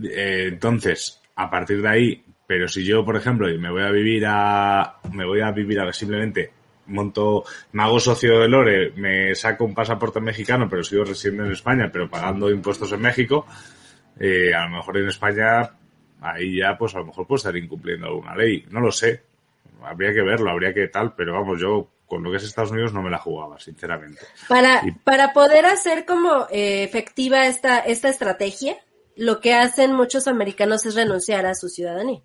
[0.01, 4.99] entonces, a partir de ahí, pero si yo, por ejemplo, me voy a vivir a,
[5.13, 6.51] me voy a vivir a simplemente
[6.87, 11.53] monto, me hago socio de Lore, me saco un pasaporte mexicano, pero sigo residiendo en
[11.53, 13.47] España, pero pagando impuestos en México,
[14.19, 15.71] eh, a lo mejor en España,
[16.21, 18.67] ahí ya, pues a lo mejor puedo estar incumpliendo alguna ley.
[18.71, 19.23] No lo sé.
[19.85, 22.93] Habría que verlo, habría que tal, pero vamos, yo con lo que es Estados Unidos
[22.93, 24.23] no me la jugaba, sinceramente.
[24.49, 24.91] Para, y...
[24.91, 28.77] para poder hacer como eh, efectiva esta, esta estrategia,
[29.19, 32.23] lo que hacen muchos americanos es renunciar a su ciudadanía.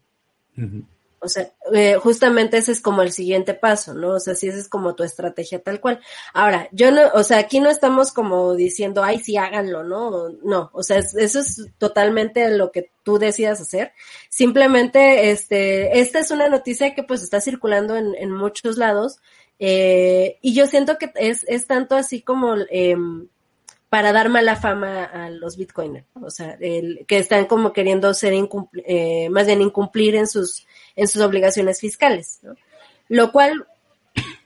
[0.58, 0.86] Uh -huh.
[1.26, 4.10] O sea, eh, justamente ese es como el siguiente paso, ¿no?
[4.16, 6.02] O sea, si esa es como tu estrategia tal cual.
[6.34, 10.28] Ahora, yo no, o sea, aquí no estamos como diciendo, ay, sí, háganlo, ¿no?
[10.44, 13.94] No, o sea, eso es totalmente lo que tú decidas hacer.
[14.30, 19.20] Simplemente, este, esta es una noticia que pues está circulando en, en muchos lados,
[19.60, 22.98] eh, y yo siento que es, es tanto así como, eh,
[23.94, 28.34] para dar mala fama a los bitcoiners, o sea, el, que están como queriendo ser
[28.88, 30.66] eh, más bien incumplir en sus
[30.96, 32.56] en sus obligaciones fiscales, ¿no?
[33.08, 33.68] Lo cual,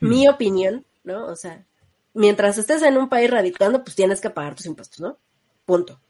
[0.02, 1.28] mi opinión, ¿no?
[1.28, 1.66] O sea,
[2.14, 5.18] mientras estés en un país radicando, pues tienes que pagar tus impuestos, ¿no?
[5.64, 6.02] Punto.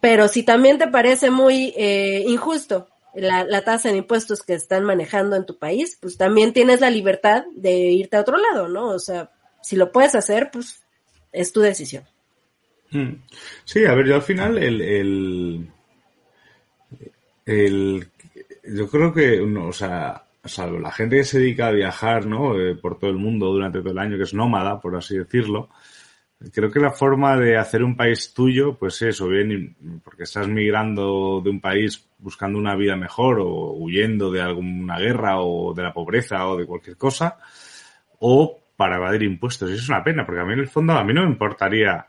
[0.00, 4.84] Pero si también te parece muy eh, injusto la, la, tasa de impuestos que están
[4.84, 8.90] manejando en tu país, pues también tienes la libertad de irte a otro lado, ¿no?
[8.90, 10.84] O sea, si lo puedes hacer, pues
[11.32, 12.04] es tu decisión.
[12.90, 13.14] Hmm.
[13.64, 14.80] Sí, a ver, yo al final el,
[17.44, 18.08] el,
[18.64, 22.58] yo creo que, o sea, salvo la gente que se dedica a viajar, ¿no?
[22.58, 25.68] Eh, por todo el mundo durante todo el año, que es nómada, por así decirlo,
[26.52, 31.40] creo que la forma de hacer un país tuyo, pues eso, bien, porque estás migrando
[31.42, 35.92] de un país buscando una vida mejor o huyendo de alguna guerra o de la
[35.92, 37.38] pobreza o de cualquier cosa,
[38.20, 39.70] o para evadir impuestos.
[39.70, 42.06] Y es una pena, porque a mí en el fondo a mí no me importaría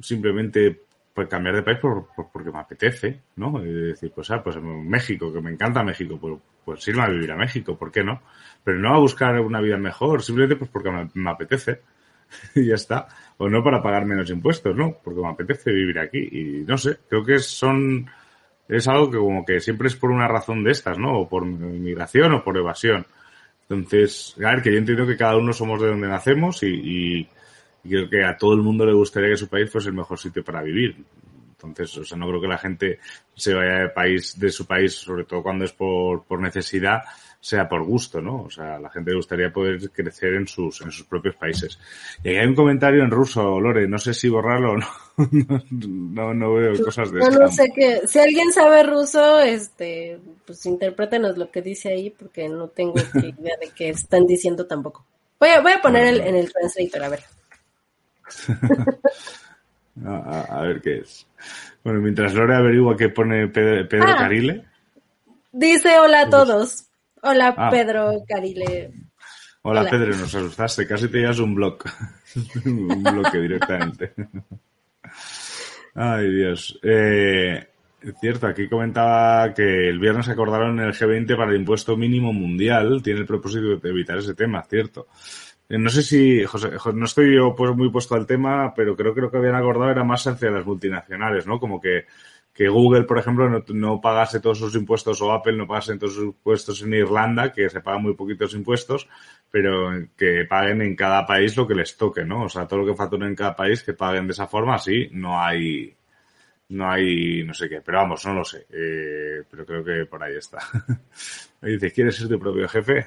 [0.00, 0.82] simplemente
[1.18, 3.60] pues cambiar de país por, porque me apetece, ¿no?
[3.64, 7.32] Y decir, pues, ah, pues México, que me encanta México, pues, pues irme a vivir
[7.32, 8.22] a México, ¿por qué no?
[8.62, 11.80] Pero no a buscar una vida mejor, simplemente pues porque me, apetece.
[12.54, 13.08] y ya está.
[13.38, 14.98] O no para pagar menos impuestos, ¿no?
[15.02, 16.18] Porque me apetece vivir aquí.
[16.18, 18.08] Y no sé, creo que son,
[18.68, 21.18] es algo que como que siempre es por una razón de estas, ¿no?
[21.18, 23.04] O por inmigración o por evasión.
[23.68, 27.28] Entonces, a ver, que yo entiendo que cada uno somos de donde nacemos y y
[27.88, 30.44] creo que a todo el mundo le gustaría que su país fuese el mejor sitio
[30.44, 30.96] para vivir.
[31.62, 33.00] Entonces, o sea, no creo que la gente
[33.34, 37.02] se vaya de país, de su país, sobre todo cuando es por, por necesidad,
[37.40, 38.44] sea por gusto, ¿no?
[38.44, 41.78] O sea, a la gente le gustaría poder crecer en sus, en sus propios países.
[42.22, 44.86] Y hay un comentario en ruso, Lore, no sé si borrarlo o no.
[45.80, 47.30] no, no veo cosas de eso.
[47.30, 52.10] No, no sé que, si alguien sabe ruso, este, pues interprétenos lo que dice ahí,
[52.10, 55.04] porque no tengo idea de qué están diciendo tampoco.
[55.40, 57.37] Voy a, voy a poner el, en el translator, a ver.
[60.06, 61.26] a, ver qué es.
[61.84, 64.16] Bueno, mientras Lore averigua qué pone Pedro, ah.
[64.16, 64.64] Carile.
[65.52, 66.86] Dice hola a todos.
[67.22, 67.70] Hola ah.
[67.70, 68.92] Pedro Carile.
[69.62, 71.78] Hola, Pedro, nos asustaste, casi te llevas un blog.
[72.64, 74.14] un bloque directamente.
[75.94, 76.78] Ay, Dios.
[76.82, 77.66] Eh,
[78.00, 83.02] es cierto, aquí comentaba que el viernes acordaron el G20 para el impuesto mínimo mundial.
[83.02, 85.08] Tiene el propósito de evitar ese tema, cierto.
[85.68, 89.14] Eh, no sé si, José, no estoy yo pues muy puesto al tema, pero creo
[89.14, 91.60] lo que habían acordado era más hacia las multinacionales, ¿no?
[91.60, 92.06] Como que,
[92.54, 96.14] que Google, por ejemplo, no, no, pagase todos sus impuestos o Apple no pagase todos
[96.14, 99.08] sus impuestos en Irlanda, que se pagan muy poquitos impuestos,
[99.50, 102.44] pero que paguen en cada país lo que les toque, ¿no?
[102.44, 105.08] O sea, todo lo que facturen en cada país que paguen de esa forma, así
[105.12, 105.94] no hay,
[106.70, 110.22] no hay, no sé qué, pero vamos, no lo sé, eh, pero creo que por
[110.22, 110.58] ahí está.
[111.60, 113.06] Me dice, ¿quieres ser tu propio jefe?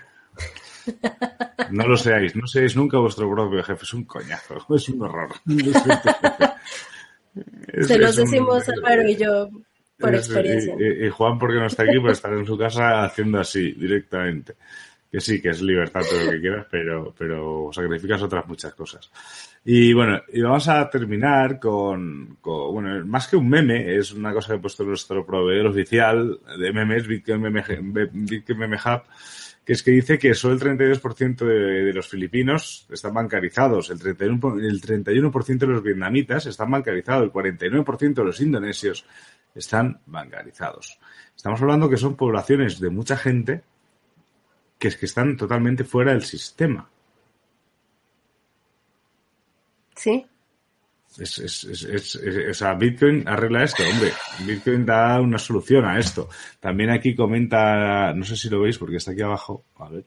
[1.72, 5.30] No lo seáis, no seáis nunca vuestro propio jefe, es un coñazo, es un horror.
[7.82, 9.50] Se los decimos Álvaro y yo
[9.98, 10.76] por experiencia.
[10.80, 14.56] Y, Juan, porque no está aquí, por estar en su casa haciendo así, directamente.
[15.10, 19.12] Que sí, que es libertad todo lo que quieras, pero, pero sacrificas otras muchas cosas.
[19.66, 24.34] Y bueno, y vamos a terminar con, con, bueno, más que un meme, es una
[24.34, 27.64] cosa que ha puesto nuestro proveedor oficial de memes, Bitcoin Meme,
[28.12, 29.04] Bitcoin Meme Hub,
[29.66, 34.00] que es que dice que solo el 32% de, de, los filipinos están bancarizados, el
[34.00, 39.06] 31%, el 31 de los vietnamitas están bancarizados, el 49% de los indonesios
[39.54, 41.00] están bancarizados.
[41.36, 43.64] Estamos hablando que son poblaciones de mucha gente
[44.82, 46.90] que es que están totalmente fuera del sistema.
[49.96, 50.26] Sí.
[51.18, 54.12] Es, es, es, o sea, Bitcoin arregla esto, hombre.
[54.46, 56.30] Bitcoin da una solución a esto.
[56.60, 60.06] También aquí comenta, no sé si lo veis porque está aquí abajo, a ver,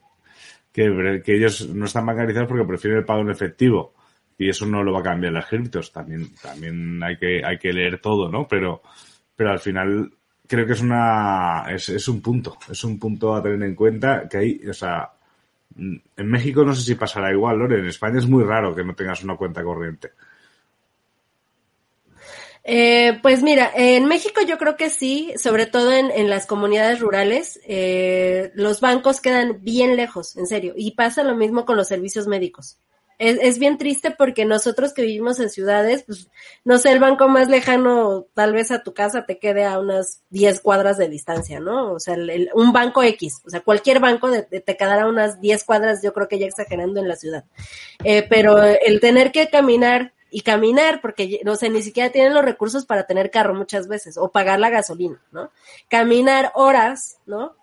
[0.73, 3.95] que, ellos no están bancarizados porque prefieren el pago en efectivo.
[4.37, 5.93] Y eso no lo va a cambiar las criptos.
[5.93, 8.49] También, también hay que, hay que leer todo, ¿no?
[8.49, 8.83] Pero,
[9.37, 10.11] pero al final
[10.47, 14.29] creo que es una, es, es un punto, es un punto a tener en cuenta
[14.29, 15.13] que hay, o sea,
[15.77, 17.73] en México no sé si pasará igual, ¿no?
[17.73, 20.13] En España es muy raro que no tengas una cuenta corriente.
[22.67, 26.99] Eh, pues mira, en México yo creo que sí, sobre todo en, en las comunidades
[26.99, 31.89] rurales, eh, los bancos quedan bien lejos, en serio, y pasa lo mismo con los
[31.89, 32.79] servicios médicos.
[33.19, 36.31] es, es, bien triste porque nosotros que vivimos en ciudades, pues,
[36.65, 40.23] no sé, el banco más lejano tal vez a tu casa te quede a unas
[40.31, 41.93] 10 cuadras de distancia, ¿no?
[41.93, 46.03] O sea, el, un banco X, o sea, cualquier banco te quedará unas 10 cuadras,
[46.03, 47.45] yo creo que ya exagerando en la ciudad.
[48.05, 52.45] Eh, pero el tener que caminar y caminar, porque no sé, ni siquiera tienen los
[52.45, 55.53] recursos para tener carro muchas veces, o pagar la gasolina, ¿no?
[55.89, 57.55] Caminar horas, ¿no?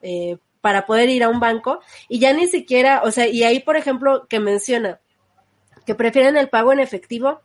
[0.00, 3.58] Eh, para poder ir a un banco y ya ni siquiera, o sea, y ahí,
[3.58, 5.00] por ejemplo, que menciona
[5.84, 7.40] que prefieren el pago en efectivo,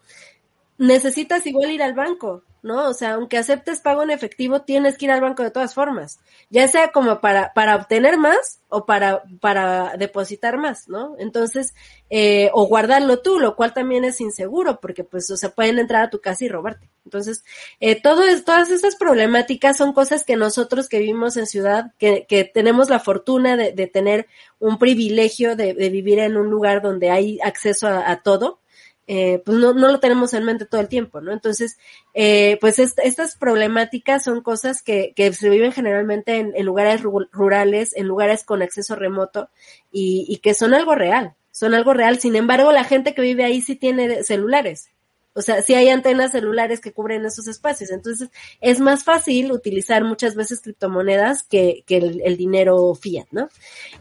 [0.77, 2.89] necesitas igual ir al banco, ¿no?
[2.89, 6.19] O sea, aunque aceptes pago en efectivo, tienes que ir al banco de todas formas,
[6.49, 11.15] ya sea como para, para obtener más o para, para depositar más, ¿no?
[11.19, 11.75] Entonces,
[12.09, 16.05] eh, o guardarlo tú, lo cual también es inseguro, porque pues, o sea, pueden entrar
[16.05, 16.89] a tu casa y robarte.
[17.05, 17.43] Entonces,
[17.79, 22.25] eh, todo es, todas estas problemáticas son cosas que nosotros que vivimos en ciudad, que,
[22.27, 24.25] que tenemos la fortuna de, de tener
[24.57, 28.59] un privilegio de, de, vivir en un lugar donde hay acceso a, a todo,
[29.07, 31.31] eh, pues no, no lo tenemos en mente todo el tiempo, ¿no?
[31.31, 31.77] Entonces,
[32.13, 37.01] eh, pues est estas problemáticas son cosas que, que se viven generalmente en, en lugares
[37.01, 39.49] rurales, en lugares con acceso remoto
[39.91, 42.19] y, y, que son algo real, son algo real.
[42.19, 44.89] Sin embargo, la gente que vive ahí sí tiene celulares.
[45.35, 47.91] O sea, sí hay antenas celulares que cubren esos espacios.
[47.91, 48.29] Entonces,
[48.61, 53.49] es más fácil utilizar muchas veces criptomonedas que, que el, el, dinero fiat, ¿no?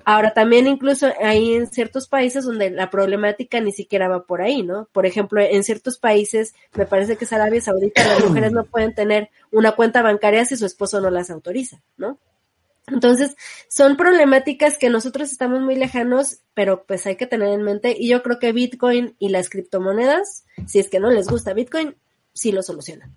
[0.05, 4.62] Ahora, también incluso hay en ciertos países donde la problemática ni siquiera va por ahí,
[4.62, 4.89] ¿no?
[4.93, 8.95] Por ejemplo, en ciertos países, me parece que es Arabia Saudita, las mujeres no pueden
[8.95, 12.18] tener una cuenta bancaria si su esposo no las autoriza, ¿no?
[12.87, 13.37] Entonces,
[13.68, 17.97] son problemáticas que nosotros estamos muy lejanos, pero pues hay que tener en mente.
[17.99, 21.97] Y yo creo que Bitcoin y las criptomonedas, si es que no les gusta Bitcoin,
[22.32, 23.14] sí lo solucionan.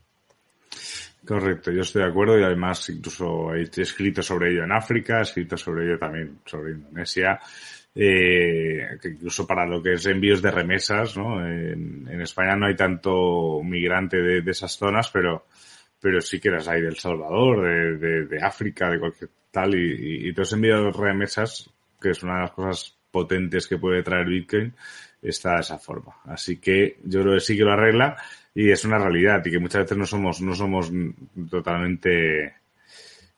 [1.26, 5.24] Correcto, yo estoy de acuerdo y además incluso he escrito sobre ello en África, he
[5.24, 7.38] escrito sobre ello también sobre Indonesia,
[7.94, 11.46] eh, incluso para lo que es envíos de remesas, ¿no?
[11.46, 15.48] En, en España no hay tanto migrante de, de, esas zonas, pero,
[16.00, 20.30] pero sí que las hay del Salvador, de, de, de África, de cualquier tal, y,
[20.30, 24.72] y, todos envíos remesas, que es una de las cosas potentes que puede traer Bitcoin,
[25.20, 26.18] está de esa forma.
[26.26, 28.16] Así que yo creo que sí que lo arregla
[28.54, 30.92] y es una realidad y que muchas veces no somos, no somos
[31.50, 32.54] totalmente,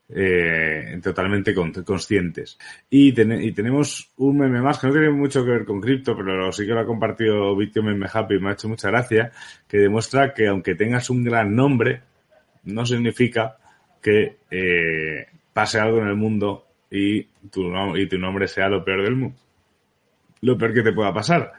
[0.10, 2.58] eh, totalmente conscientes.
[2.90, 6.66] Y, tenemos un meme más que no tiene mucho que ver con cripto, pero sí
[6.66, 9.32] que lo ha compartido Bitcoin Meme Happy y me ha hecho mucha gracia,
[9.70, 12.02] que demuestra que aunque tengas un gran nombre,
[12.66, 13.56] no significa
[14.02, 15.28] que eh,
[15.60, 19.38] pase algo en el mundo y tu, y tu nombre sea lo peor del mundo.
[20.42, 21.52] Lo peor que te pueda pasar.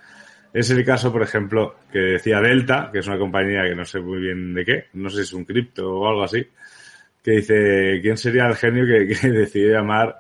[0.54, 4.00] Es el caso, por ejemplo, que decía Delta, que es una compañía que no sé
[4.00, 6.48] muy bien de qué, no sé si es un cripto o algo así,
[7.22, 10.18] que dice, ¿quién sería el genio que, que decidió llamar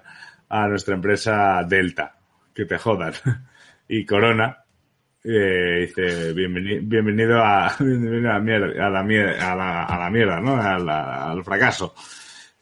[0.50, 2.16] a nuestra empresa Delta?
[2.54, 3.14] Que te jodan.
[3.92, 4.56] Y Corona
[5.24, 10.38] eh, dice, bienvenido, bienvenido, a, bienvenido a, mierda, a, la, a, la, a la mierda,
[10.38, 10.54] ¿no?
[10.54, 11.92] A la, al fracaso.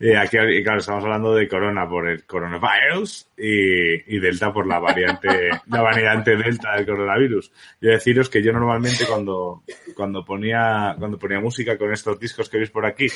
[0.00, 4.78] Y aquí, claro, estamos hablando de corona por el coronavirus y, y delta por la
[4.78, 5.28] variante,
[5.66, 7.50] la variante delta del coronavirus.
[7.80, 9.64] Yo deciros que yo normalmente cuando,
[9.96, 13.08] cuando ponía, cuando ponía música con estos discos que veis por aquí,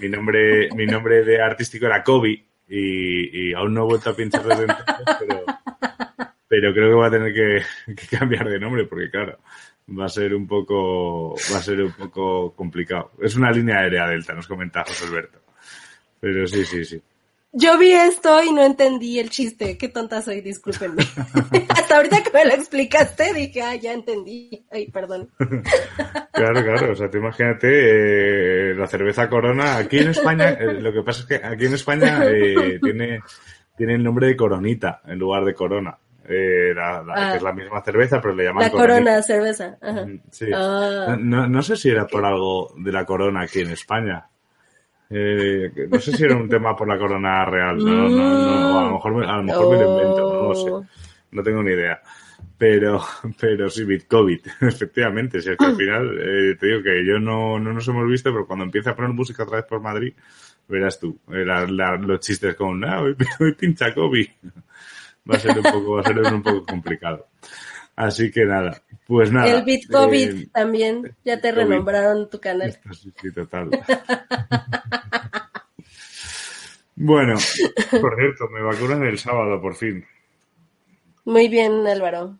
[0.00, 4.16] mi nombre, mi nombre de artístico era Kobe y, y aún no he vuelto a
[4.16, 5.44] pinchar desde entonces, pero,
[6.48, 9.38] pero creo que voy a tener que, que cambiar de nombre porque claro,
[9.96, 13.12] va a ser un poco, va a ser un poco complicado.
[13.22, 15.47] Es una línea aérea delta, nos comenta José Alberto.
[16.20, 17.02] Pero sí, sí, sí.
[17.52, 19.78] Yo vi esto y no entendí el chiste.
[19.78, 21.02] Qué tonta soy, discúlpenme.
[21.70, 24.66] Hasta ahorita que me lo explicaste dije, ah, ya entendí.
[24.70, 25.30] Ay, perdón.
[26.32, 26.92] claro, claro.
[26.92, 27.68] O sea, tú imagínate
[28.70, 29.78] eh, la cerveza Corona.
[29.78, 33.20] Aquí en España, eh, lo que pasa es que aquí en España eh, tiene,
[33.76, 35.96] tiene el nombre de Coronita en lugar de Corona.
[36.28, 37.30] Eh, la, la, ah.
[37.30, 39.78] que es la misma cerveza, pero le llaman La corona cerveza.
[39.80, 40.06] Ajá.
[40.30, 40.46] Sí.
[40.54, 41.16] Ah.
[41.18, 44.28] No, no, sé si era por algo de la corona aquí en España.
[45.10, 48.84] Eh, no sé si era un tema por la corona real, no, no, no, a
[48.84, 49.70] lo mejor, a lo mejor oh.
[49.70, 50.88] me lo invento, no lo sé,
[51.30, 52.00] no tengo ni idea.
[52.58, 53.00] Pero,
[53.40, 57.58] pero sí, Bitcoin, efectivamente, si es que al final, eh, te digo que yo no,
[57.58, 60.12] no nos hemos visto, pero cuando empiece a poner música otra vez por Madrid,
[60.66, 64.28] verás tú, eh, la, la, los chistes con, ah, hoy, hoy pincha COVID.
[65.30, 67.28] Va a ser un poco, va a ser un poco complicado.
[67.98, 69.50] Así que nada, pues nada.
[69.50, 71.62] El BitCovid eh, también, ya te COVID.
[71.64, 72.78] renombraron tu canal.
[72.92, 73.70] Sí, sí, total.
[76.94, 77.34] bueno,
[77.90, 80.04] por cierto, me vacunan el sábado, por fin.
[81.24, 82.38] Muy bien, Álvaro.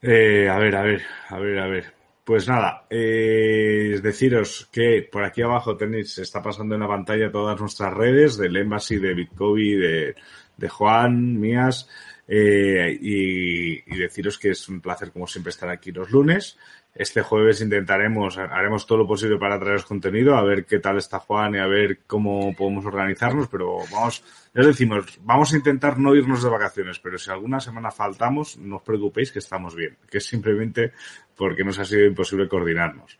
[0.00, 1.92] Eh, a ver, a ver, a ver, a ver.
[2.22, 7.32] Pues nada, eh, deciros que por aquí abajo tenéis, se está pasando en la pantalla
[7.32, 10.14] todas nuestras redes del Embassy, de Bitcoin, de,
[10.56, 11.88] de Juan, mías.
[12.28, 16.58] Eh, y, y, deciros que es un placer, como siempre, estar aquí los lunes.
[16.92, 21.18] Este jueves intentaremos, haremos todo lo posible para traeros contenido, a ver qué tal está
[21.18, 24.24] Juan y a ver cómo podemos organizarnos, pero vamos,
[24.54, 28.76] ya decimos, vamos a intentar no irnos de vacaciones, pero si alguna semana faltamos, no
[28.76, 30.92] os preocupéis que estamos bien, que es simplemente
[31.36, 33.18] porque nos ha sido imposible coordinarnos.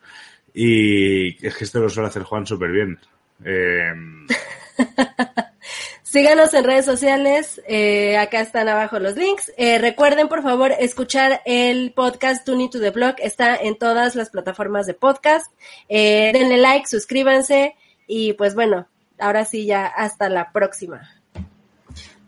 [0.55, 2.99] Y es que esto lo suele hacer Juan súper bien.
[3.45, 3.93] Eh,
[6.07, 9.53] Síganos en redes sociales, eh, acá están abajo los links.
[9.57, 14.31] Eh, recuerden, por favor, escuchar el podcast Tune to the Blog, está en todas las
[14.31, 15.53] plataformas de podcast.
[15.89, 17.75] Eh, denle like, suscríbanse
[18.07, 18.87] y pues bueno,
[19.19, 21.11] ahora sí ya hasta la próxima.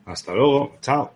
[0.04, 1.12] Hasta luego, chao.